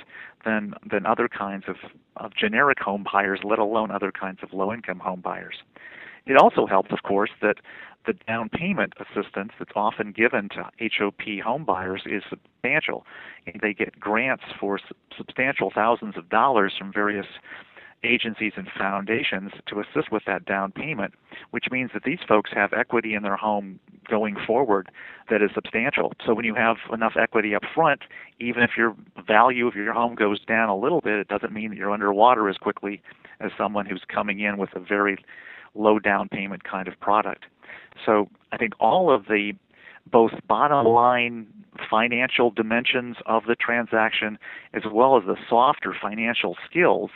[0.46, 1.76] than than other kinds of,
[2.18, 5.56] of generic home buyers, let alone other kinds of low income home buyers.
[6.26, 7.56] It also helps, of course, that
[8.06, 13.06] the down payment assistance that's often given to HOP home buyers is substantial.
[13.62, 14.80] They get grants for
[15.16, 17.28] substantial thousands of dollars from various
[18.04, 21.14] agencies and foundations to assist with that down payment,
[21.52, 24.90] which means that these folks have equity in their home going forward
[25.30, 26.14] that is substantial.
[26.26, 28.02] So when you have enough equity up front,
[28.40, 28.96] even if your
[29.28, 32.50] value of your home goes down a little bit, it doesn't mean that you're underwater
[32.50, 33.02] as quickly
[33.40, 35.24] as someone who's coming in with a very
[35.76, 37.46] low down payment kind of product.
[38.06, 39.54] So I think all of the
[40.12, 41.48] both bottom line
[41.90, 44.38] financial dimensions of the transaction
[44.74, 47.12] as well as the softer financial skills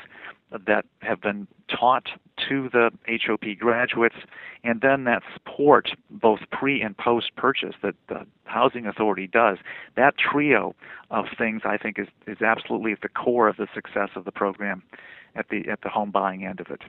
[0.51, 2.09] that have been taught
[2.49, 4.15] to the HOP graduates,
[4.63, 9.57] and then that support, both pre and post purchase, that the Housing Authority does.
[9.95, 10.75] That trio
[11.11, 14.31] of things, I think, is, is absolutely at the core of the success of the
[14.31, 14.83] program
[15.35, 16.81] at the at the home buying end of it.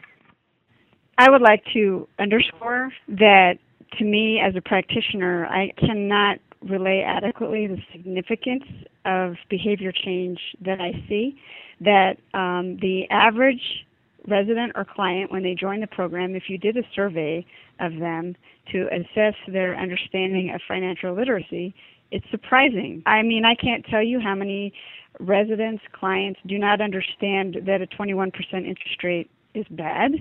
[1.19, 3.59] I would like to underscore that
[3.99, 8.64] to me as a practitioner, I cannot relay adequately the significance
[9.05, 11.38] of behavior change that I see.
[11.81, 13.87] That um, the average
[14.29, 17.45] resident or client, when they join the program, if you did a survey
[17.81, 18.35] of them
[18.73, 21.75] to assess their understanding of financial literacy,
[22.11, 23.03] it's surprising.
[23.07, 24.73] I mean, I can't tell you how many
[25.21, 30.12] residents, clients do not understand that a 21% interest rate is bad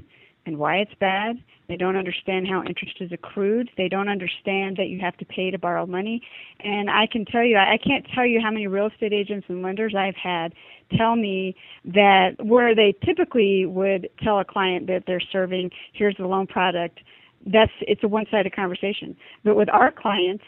[0.45, 1.38] and why it's bad.
[1.67, 3.69] They don't understand how interest is accrued.
[3.77, 6.21] They don't understand that you have to pay to borrow money.
[6.60, 9.63] And I can tell you, I can't tell you how many real estate agents and
[9.63, 10.53] lenders I've had
[10.95, 11.55] tell me
[11.86, 16.99] that where they typically would tell a client that they're serving, here's the loan product,
[17.47, 19.15] that's it's a one-sided conversation.
[19.43, 20.43] But with our clients,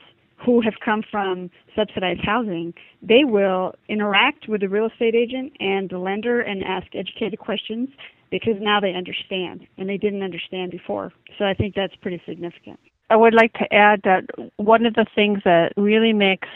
[0.46, 5.90] who have come from subsidized housing, they will interact with the real estate agent and
[5.90, 7.90] the lender and ask educated questions
[8.30, 11.12] because now they understand and they didn't understand before.
[11.38, 12.80] So I think that's pretty significant.
[13.10, 14.24] I would like to add that
[14.58, 16.48] one of the things that really makes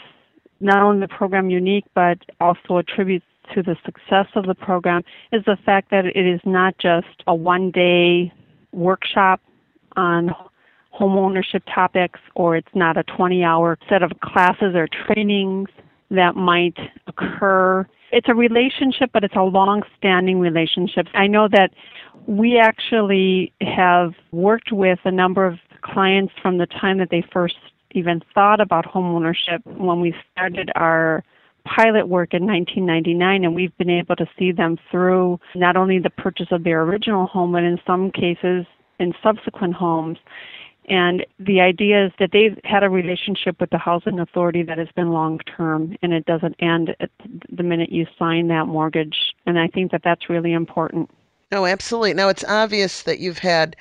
[0.60, 5.42] not only the program unique but also attributes to the success of the program is
[5.44, 8.32] the fact that it is not just a one day
[8.72, 9.40] workshop
[9.96, 10.30] on
[10.98, 15.68] homeownership topics or it's not a 20 hour set of classes or trainings
[16.12, 17.86] that might occur.
[18.10, 21.06] It's a relationship, but it's a long standing relationship.
[21.14, 21.70] I know that
[22.26, 27.56] we actually have worked with a number of clients from the time that they first
[27.92, 31.24] even thought about homeownership when we started our
[31.64, 36.10] pilot work in 1999 and we've been able to see them through not only the
[36.10, 38.66] purchase of their original home but in some cases
[38.98, 40.18] in subsequent homes
[40.92, 44.88] and the idea is that they've had a relationship with the housing authority that has
[44.94, 47.08] been long term and it doesn't end at
[47.50, 49.32] the minute you sign that mortgage.
[49.46, 51.10] And I think that that's really important.
[51.50, 52.12] No, absolutely.
[52.12, 53.74] Now it's obvious that you've had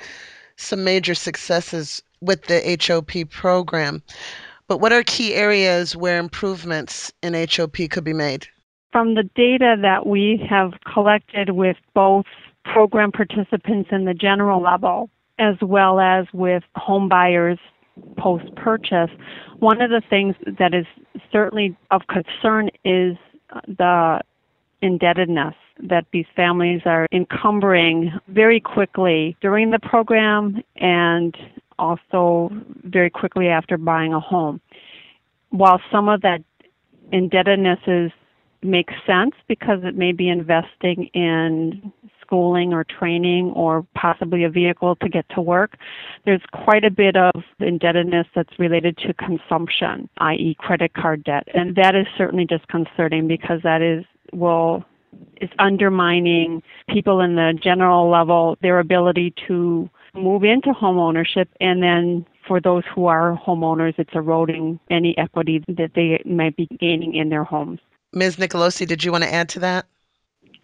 [0.55, 4.01] some major successes with the HOP program.
[4.69, 8.47] But what are key areas where improvements in HOP could be made?
[8.93, 12.25] From the data that we have collected with both
[12.63, 15.09] program participants in the general level
[15.41, 17.57] as well as with home buyers
[18.17, 19.09] post purchase,
[19.59, 20.85] one of the things that is
[21.31, 23.17] certainly of concern is
[23.67, 24.21] the
[24.81, 25.55] indebtedness
[25.89, 31.35] that these families are encumbering very quickly during the program and
[31.79, 32.49] also
[32.83, 34.61] very quickly after buying a home.
[35.49, 36.43] While some of that
[37.11, 38.11] indebtedness is
[38.63, 41.91] makes sense because it may be investing in
[42.31, 45.75] schooling or training or possibly a vehicle to get to work,
[46.25, 51.45] there's quite a bit of indebtedness that's related to consumption, i.e., credit card debt.
[51.53, 54.85] And that is certainly disconcerting because that is will
[55.41, 61.83] is undermining people in the general level their ability to move into home ownership and
[61.83, 67.13] then for those who are homeowners it's eroding any equity that they might be gaining
[67.13, 67.79] in their homes.
[68.13, 68.37] Ms.
[68.37, 69.85] Nicolosi, did you want to add to that?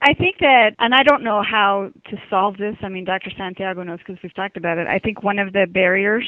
[0.02, 2.76] I think that, and I don't know how to solve this.
[2.84, 3.32] I mean, Dr.
[3.36, 4.88] Santiago knows because we've talked about it.
[4.88, 6.26] I think one of the barriers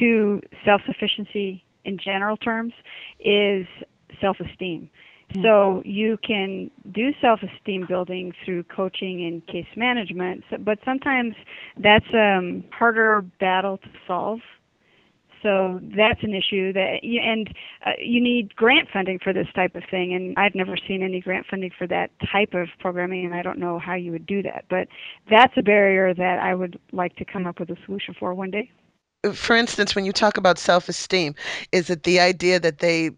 [0.00, 2.72] to self sufficiency in general terms
[3.20, 3.66] is
[4.20, 4.90] self esteem.
[5.42, 11.34] So you can do self esteem building through coaching and case management, but sometimes
[11.76, 14.40] that's a um, harder battle to solve
[15.42, 17.48] so that's an issue that, you, and
[17.86, 20.14] uh, you need grant funding for this type of thing.
[20.14, 23.58] And I've never seen any grant funding for that type of programming, and I don't
[23.58, 24.64] know how you would do that.
[24.68, 24.88] But
[25.30, 28.50] that's a barrier that I would like to come up with a solution for one
[28.50, 28.70] day.
[29.32, 31.34] For instance, when you talk about self-esteem,
[31.72, 33.10] is it the idea that they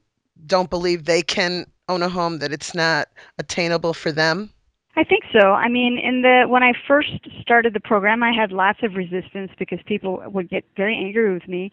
[0.47, 3.09] don't believe they can own a home, that it's not
[3.39, 4.51] attainable for them?
[4.97, 5.53] I think so.
[5.53, 9.51] I mean, in the when I first started the program, I had lots of resistance
[9.59, 11.71] because people would get very angry with me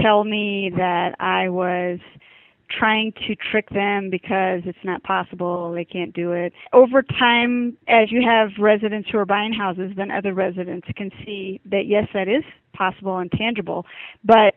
[0.00, 1.98] tell me that I was
[2.70, 6.52] trying to trick them because it's not possible, they can't do it.
[6.72, 11.60] Over time, as you have residents who are buying houses, then other residents can see
[11.70, 12.42] that yes, that is
[12.72, 13.86] possible and tangible.
[14.24, 14.54] But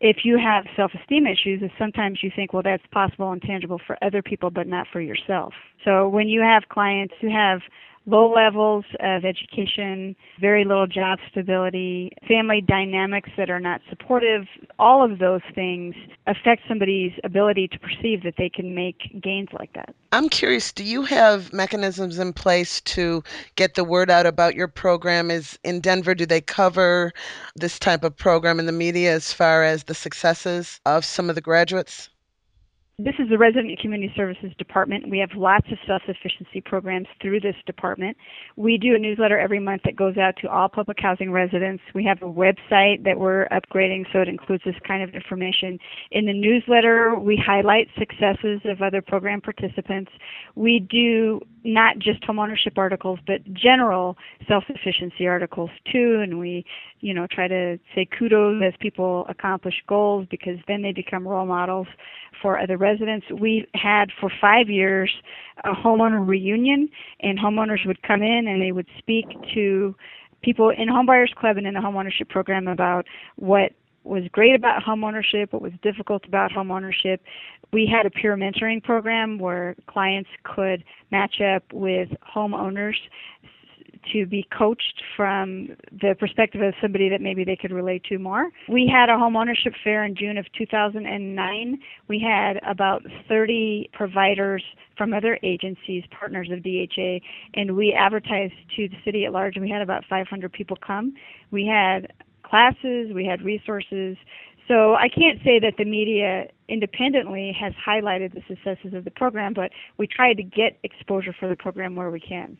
[0.00, 4.02] if you have self esteem issues, sometimes you think, well, that's possible and tangible for
[4.02, 5.52] other people, but not for yourself.
[5.84, 7.60] So when you have clients who have
[8.08, 14.46] low levels of education, very little job stability, family dynamics that are not supportive,
[14.78, 15.94] all of those things
[16.26, 19.94] affect somebody's ability to perceive that they can make gains like that.
[20.12, 23.22] I'm curious, do you have mechanisms in place to
[23.56, 25.30] get the word out about your program?
[25.30, 27.12] Is in Denver, do they cover
[27.56, 31.34] this type of program in the media as far as the successes of some of
[31.34, 32.08] the graduates?
[33.00, 35.08] This is the Resident Community Services Department.
[35.08, 38.16] We have lots of self-sufficiency programs through this department.
[38.56, 41.80] We do a newsletter every month that goes out to all public housing residents.
[41.94, 45.78] We have a website that we're upgrading so it includes this kind of information.
[46.10, 50.10] In the newsletter, we highlight successes of other program participants.
[50.56, 54.16] We do not just homeownership articles, but general
[54.48, 56.64] self-sufficiency articles too, and we,
[57.00, 61.46] you know, try to say kudos as people accomplish goals because then they become role
[61.46, 61.86] models
[62.42, 63.26] for other residents.
[63.30, 65.10] We had for five years
[65.64, 66.88] a homeowner reunion,
[67.20, 69.94] and homeowners would come in and they would speak to
[70.42, 73.72] people in Homebuyers Club and in the homeownership program about what
[74.04, 77.18] was great about homeownership, what was difficult about homeownership.
[77.72, 82.94] We had a peer mentoring program where clients could match up with homeowners
[84.12, 88.50] to be coached from the perspective of somebody that maybe they could relate to more.
[88.68, 91.78] We had a home ownership fair in June of 2009.
[92.08, 94.62] We had about 30 providers
[94.96, 97.20] from other agencies, partners of DHA,
[97.54, 101.14] and we advertised to the city at large, and we had about 500 people come.
[101.50, 104.16] We had classes, we had resources.
[104.66, 109.54] So I can't say that the media independently has highlighted the successes of the program,
[109.54, 112.58] but we try to get exposure for the program where we can.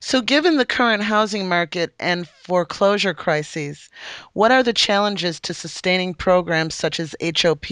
[0.00, 3.90] So, given the current housing market and foreclosure crises,
[4.32, 7.66] what are the challenges to sustaining programs such as HOP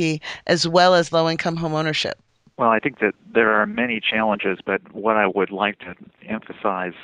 [0.48, 2.14] as well as low income homeownership?
[2.58, 5.94] Well, I think that there are many challenges, but what I would like to
[6.28, 6.94] emphasize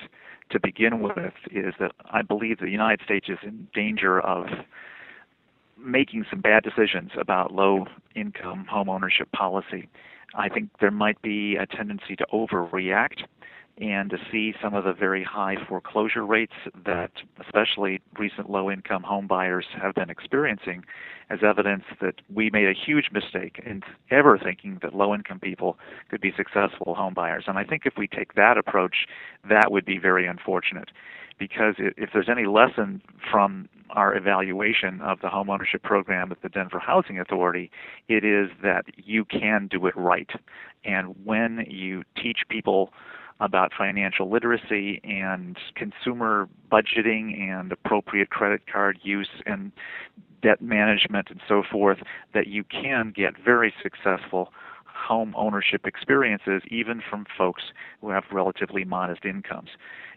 [0.50, 4.46] to begin with is that I believe the United States is in danger of
[5.78, 9.88] making some bad decisions about low income home ownership policy.
[10.34, 13.22] I think there might be a tendency to overreact
[13.82, 16.52] and to see some of the very high foreclosure rates
[16.86, 17.10] that
[17.44, 20.84] especially recent low income home buyers have been experiencing
[21.30, 25.78] as evidence that we made a huge mistake in ever thinking that low income people
[26.10, 27.44] could be successful home buyers.
[27.48, 29.06] And I think if we take that approach,
[29.48, 30.90] that would be very unfortunate
[31.36, 33.02] because if there's any lesson
[33.32, 37.68] from our evaluation of the home ownership program at the Denver Housing Authority,
[38.08, 40.30] it is that you can do it right.
[40.84, 42.92] And when you teach people
[43.40, 49.72] about financial literacy and consumer budgeting and appropriate credit card use and
[50.42, 51.98] debt management and so forth,
[52.34, 54.52] that you can get very successful
[54.84, 57.62] home ownership experiences even from folks
[58.00, 59.70] who have relatively modest incomes.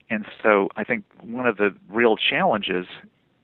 [0.10, 2.86] And so I think one of the real challenges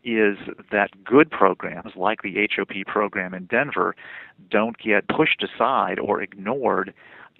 [0.04, 0.38] is
[0.72, 3.96] that good programs like the HOP program in Denver
[4.50, 6.94] don't get pushed aside or ignored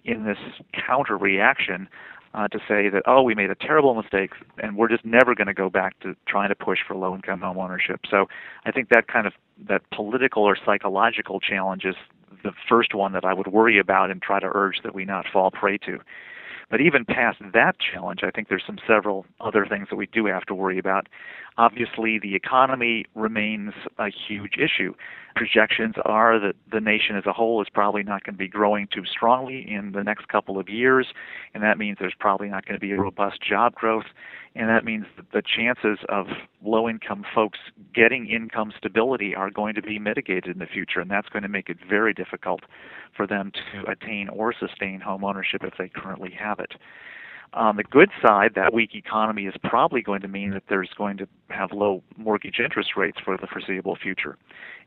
[0.04, 0.38] in this
[0.74, 1.88] counter reaction
[2.34, 5.48] uh, to say that oh we made a terrible mistake and we're just never going
[5.48, 8.02] to go back to trying to push for low income home ownership.
[8.10, 8.28] So
[8.66, 9.34] I think that kind of
[9.68, 11.96] that political or psychological challenge is
[12.44, 15.26] the first one that I would worry about and try to urge that we not
[15.32, 16.00] fall prey to.
[16.70, 20.26] But even past that challenge, I think there's some several other things that we do
[20.28, 21.08] have to worry about.
[21.58, 24.94] Obviously, the economy remains a huge issue.
[25.36, 28.88] Projections are that the nation as a whole is probably not going to be growing
[28.94, 31.08] too strongly in the next couple of years,
[31.54, 34.06] and that means there's probably not going to be a robust job growth,
[34.56, 36.28] and that means that the chances of
[36.64, 37.60] low income folks
[37.94, 41.50] getting income stability are going to be mitigated in the future, and that's going to
[41.50, 42.62] make it very difficult
[43.16, 46.74] for them to attain or sustain home ownership if they currently have it.
[47.54, 51.18] On the good side, that weak economy is probably going to mean that there's going
[51.18, 54.38] to have low mortgage interest rates for the foreseeable future.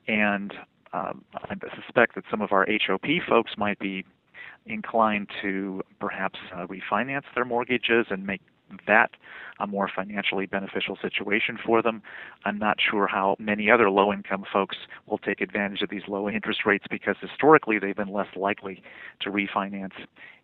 [0.06, 0.52] And
[0.92, 4.04] um, I suspect that some of our HOP folks might be
[4.66, 8.40] inclined to perhaps uh, refinance their mortgages and make
[8.86, 9.10] that
[9.60, 12.02] a more financially beneficial situation for them.
[12.44, 14.76] I'm not sure how many other low income folks
[15.06, 18.82] will take advantage of these low interest rates because historically they've been less likely
[19.20, 19.92] to refinance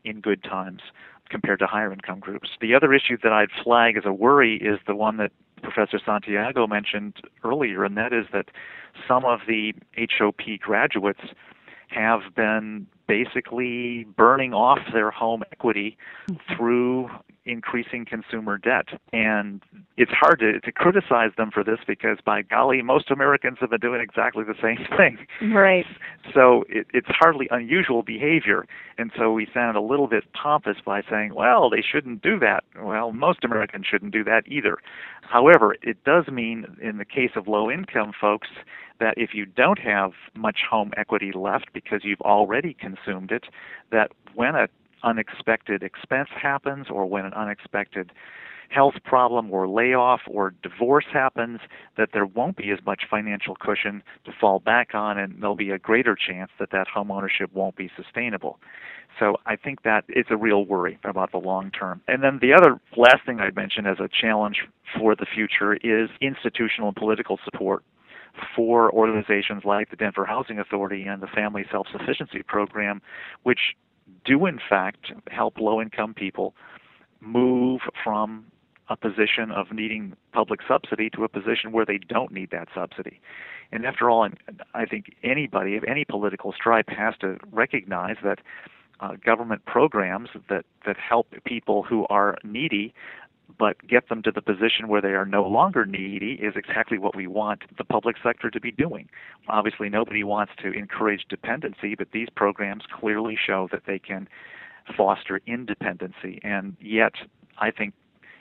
[0.04, 0.80] in good times
[1.28, 2.50] compared to higher income groups.
[2.60, 5.32] The other issue that I'd flag as a worry is the one that
[5.62, 8.46] Professor Santiago mentioned earlier, and that is that
[9.06, 11.20] some of the HOP graduates
[11.88, 15.96] have been basically burning off their home equity
[16.28, 16.54] mm-hmm.
[16.54, 17.10] through
[17.46, 18.86] increasing consumer debt.
[19.12, 19.62] And
[19.96, 23.80] it's hard to, to criticize them for this because, by golly, most Americans have been
[23.80, 25.18] doing exactly the same thing.
[25.52, 25.86] Right.
[26.34, 28.66] So it, it's hardly unusual behavior.
[28.98, 32.64] And so we sound a little bit pompous by saying, well, they shouldn't do that.
[32.80, 34.78] Well, most Americans shouldn't do that either.
[35.22, 38.48] However, it does mean, in the case of low income folks,
[38.98, 43.44] that if you don't have much home equity left because you've already consumed it,
[43.90, 44.68] that when a
[45.02, 48.12] unexpected expense happens or when an unexpected
[48.70, 51.58] health problem or layoff or divorce happens,
[51.96, 55.70] that there won't be as much financial cushion to fall back on, and there'll be
[55.70, 58.58] a greater chance that that home ownership won't be sustainable.
[59.18, 62.00] So I think that it's a real worry about the long term.
[62.06, 64.58] And then the other last thing I'd mention as a challenge
[64.96, 67.82] for the future is institutional and political support
[68.54, 73.02] for organizations like the Denver Housing Authority and the Family Self Sufficiency Program,
[73.42, 73.74] which
[74.24, 76.54] do in fact help low income people
[77.20, 78.44] move from
[78.88, 83.20] a position of needing public subsidy to a position where they don't need that subsidy.
[83.70, 84.28] And after all,
[84.74, 88.40] I think anybody of any political stripe has to recognize that
[88.98, 92.92] uh, government programs that, that help people who are needy
[93.58, 97.16] but get them to the position where they are no longer needy is exactly what
[97.16, 99.08] we want the public sector to be doing.
[99.48, 104.28] Obviously, nobody wants to encourage dependency, but these programs clearly show that they can
[104.96, 106.40] foster independency.
[106.42, 107.12] And yet,
[107.58, 107.94] I think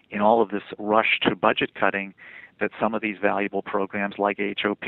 [0.09, 2.13] in all of this rush to budget cutting,
[2.59, 4.83] that some of these valuable programs like HOP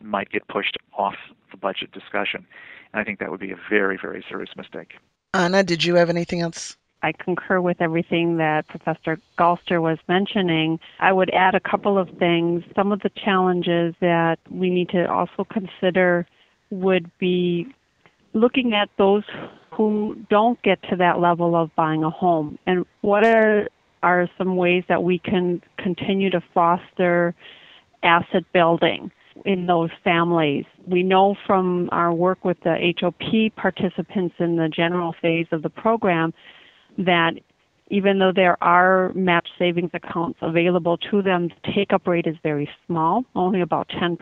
[0.00, 1.14] might get pushed off
[1.50, 2.46] the budget discussion.
[2.92, 4.94] And I think that would be a very, very serious mistake.
[5.34, 6.76] Anna, did you have anything else?
[7.06, 10.80] I concur with everything that Professor Galster was mentioning.
[10.98, 12.64] I would add a couple of things.
[12.74, 16.26] Some of the challenges that we need to also consider
[16.70, 17.68] would be
[18.32, 19.22] looking at those
[19.70, 23.68] who don't get to that level of buying a home and what are
[24.02, 27.34] are some ways that we can continue to foster
[28.02, 29.12] asset building
[29.44, 30.64] in those families.
[30.86, 35.70] We know from our work with the HOP participants in the general phase of the
[35.70, 36.34] program
[36.98, 37.34] that
[37.88, 42.34] even though there are match savings accounts available to them, the take up rate is
[42.42, 43.24] very small.
[43.34, 44.18] Only about 10%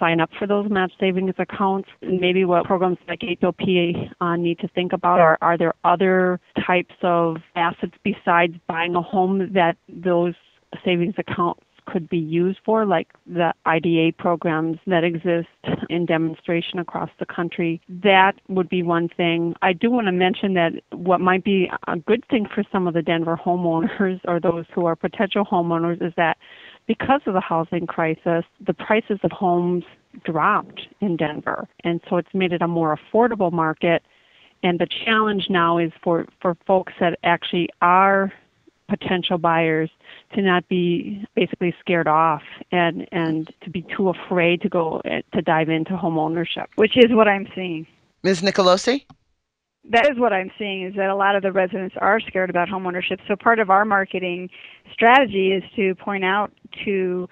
[0.00, 1.88] sign up for those match savings accounts.
[2.00, 3.60] Maybe what programs like HOP
[4.20, 9.02] uh, need to think about are are there other types of assets besides buying a
[9.02, 10.34] home that those
[10.84, 15.48] savings accounts could be used for, like the IDA programs that exist
[15.88, 17.80] in demonstration across the country.
[17.88, 19.54] That would be one thing.
[19.62, 22.94] I do want to mention that what might be a good thing for some of
[22.94, 26.36] the Denver homeowners or those who are potential homeowners is that
[26.86, 29.84] because of the housing crisis, the prices of homes
[30.24, 31.68] dropped in Denver.
[31.82, 34.02] And so it's made it a more affordable market.
[34.62, 38.32] And the challenge now is for, for folks that actually are
[38.88, 39.90] potential buyers
[40.34, 45.22] to not be basically scared off and and to be too afraid to go eh,
[45.32, 47.86] to dive into home ownership which is what i'm seeing.
[48.22, 48.40] Ms.
[48.42, 49.04] Nicolosi?
[49.90, 52.68] That is what i'm seeing is that a lot of the residents are scared about
[52.68, 54.50] home ownership so part of our marketing
[54.92, 56.52] strategy is to point out
[56.84, 57.28] to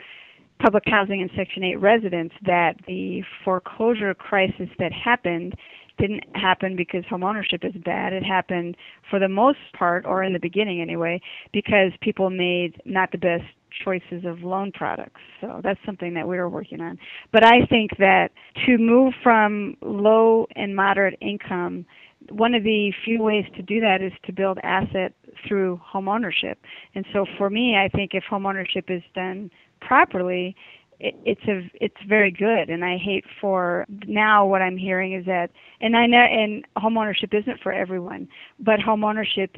[0.59, 5.55] public housing and section 8 residents that the foreclosure crisis that happened
[6.03, 8.12] didn't happen because homeownership is bad.
[8.12, 8.76] It happened
[9.09, 11.20] for the most part, or in the beginning anyway,
[11.53, 13.44] because people made not the best
[13.84, 15.20] choices of loan products.
[15.40, 16.98] So that's something that we are working on.
[17.32, 18.30] But I think that
[18.66, 21.86] to move from low and moderate income,
[22.30, 25.14] one of the few ways to do that is to build asset
[25.46, 26.57] through homeownership.
[26.96, 29.50] And so for me, I think if homeownership is done
[29.80, 30.57] properly,
[31.03, 32.70] it, it's a it's very good.
[32.70, 35.50] And i hate for now what i'm hearing is that
[35.80, 38.28] and i know and homeownership isn't for everyone
[38.61, 39.57] but homeownership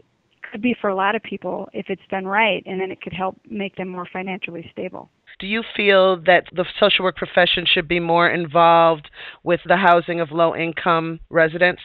[0.50, 3.12] could be for a lot of people if it's done right and then it could
[3.12, 5.10] help make them more financially stable.
[5.40, 9.10] Do you feel that the social work profession should be more involved
[9.42, 11.82] with the housing of low income residents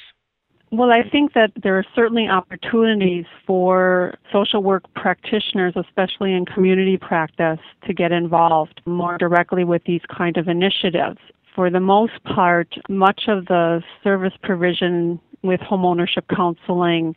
[0.72, 6.97] well, I think that there are certainly opportunities for social work practitioners, especially in community
[6.97, 11.17] practice, to get involved more directly with these kind of initiatives.
[11.55, 17.15] For the most part, much of the service provision with homeownership counseling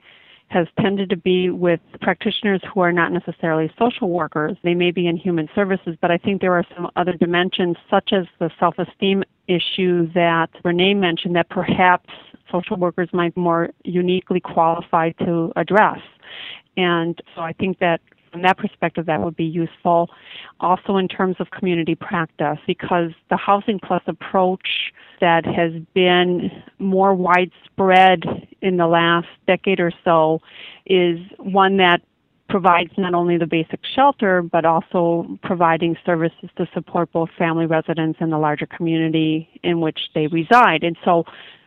[0.49, 4.57] has tended to be with practitioners who are not necessarily social workers.
[4.63, 8.13] They may be in human services, but I think there are some other dimensions, such
[8.13, 12.09] as the self esteem issue that Renee mentioned, that perhaps
[12.53, 15.99] social workers might be more uniquely qualified to address.
[16.77, 18.01] And so I think that
[18.31, 20.09] from that perspective, that would be useful.
[20.61, 24.67] Also, in terms of community practice, because the Housing Plus approach
[25.21, 28.25] that has been more widespread
[28.63, 30.41] in the last decade or so
[30.87, 32.01] is one that
[32.49, 38.19] provides not only the basic shelter, but also providing services to support both family residents
[38.21, 40.83] and the larger community in which they reside.
[40.83, 41.25] And so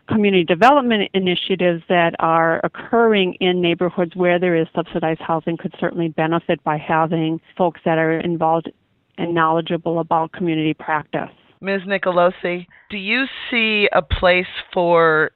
[0.08, 6.10] community development initiatives that are occurring in neighborhoods where there is subsidized housing could certainly
[6.10, 8.72] benefit by having folks that are involved
[9.18, 11.30] and knowledgeable about community practice.
[11.62, 11.82] Ms.
[11.88, 15.32] Nicolosi, do you see a place for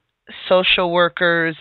[0.47, 1.55] social workers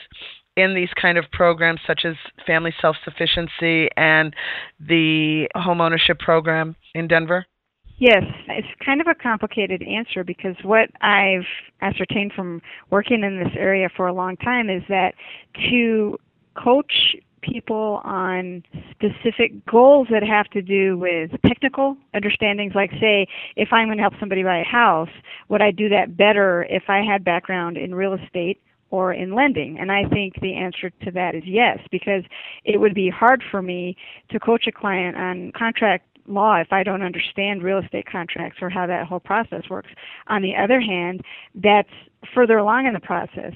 [0.56, 4.34] in these kind of programs such as family self-sufficiency and
[4.80, 7.46] the homeownership program in Denver?
[7.98, 11.46] Yes, it's kind of a complicated answer because what I've
[11.80, 15.14] ascertained from working in this area for a long time is that
[15.68, 16.16] to
[16.54, 23.68] coach people on specific goals that have to do with technical understandings like say if
[23.70, 25.08] i'm going to help somebody buy a house
[25.48, 29.78] would i do that better if i had background in real estate or in lending?
[29.78, 32.24] And I think the answer to that is yes, because
[32.64, 33.96] it would be hard for me
[34.30, 38.68] to coach a client on contract law if I don't understand real estate contracts or
[38.68, 39.90] how that whole process works.
[40.28, 41.22] On the other hand,
[41.54, 41.88] that's
[42.34, 43.52] further along in the process.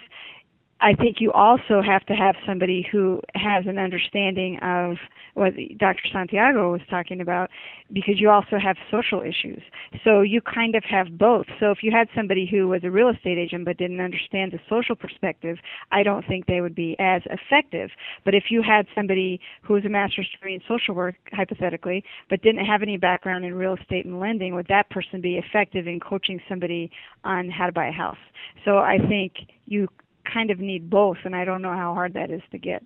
[0.83, 4.97] I think you also have to have somebody who has an understanding of
[5.35, 6.03] what Dr.
[6.13, 7.51] Santiago was talking about
[7.93, 9.63] because you also have social issues.
[10.03, 11.47] So you kind of have both.
[11.61, 14.59] So if you had somebody who was a real estate agent but didn't understand the
[14.69, 15.57] social perspective,
[15.93, 17.91] I don't think they would be as effective.
[18.25, 22.43] But if you had somebody who was a master's degree in social work, hypothetically, but
[22.43, 26.01] didn't have any background in real estate and lending, would that person be effective in
[26.01, 26.91] coaching somebody
[27.23, 28.19] on how to buy a house?
[28.65, 29.35] So I think
[29.67, 29.87] you
[30.31, 32.83] kind of need both, and I don't know how hard that is to get.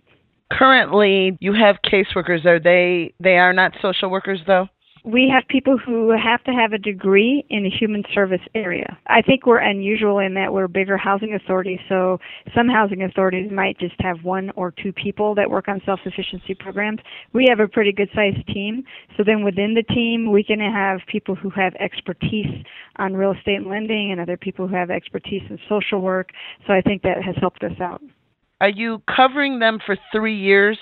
[0.53, 2.45] Currently, you have caseworkers.
[2.45, 4.69] Are they they are not social workers though?
[5.07, 8.99] We have people who have to have a degree in the human service area.
[9.07, 12.19] I think we're unusual in that we're a bigger housing authorities, so
[12.53, 16.55] some housing authorities might just have one or two people that work on self sufficiency
[16.55, 16.99] programs.
[17.33, 18.83] We have a pretty good sized team,
[19.17, 22.65] so then within the team, we can have people who have expertise
[22.97, 26.31] on real estate lending and other people who have expertise in social work.
[26.67, 28.03] So I think that has helped us out.
[28.61, 30.79] Are you covering them for three years?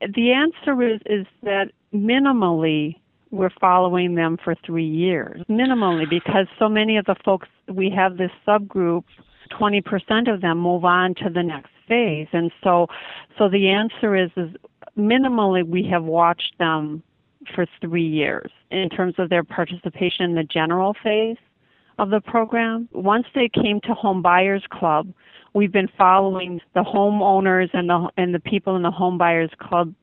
[0.00, 2.96] The answer is, is that minimally
[3.32, 5.42] we're following them for three years.
[5.50, 9.04] Minimally, because so many of the folks, we have this subgroup,
[9.50, 12.28] 20% of them move on to the next phase.
[12.32, 12.86] And so,
[13.38, 14.50] so the answer is, is
[14.96, 17.02] minimally we have watched them
[17.54, 21.38] for three years in terms of their participation in the general phase
[21.98, 22.88] of the program.
[22.92, 25.12] Once they came to Home Buyers Club,
[25.54, 29.94] we've been following the homeowners and the and the people in the Home Buyers Club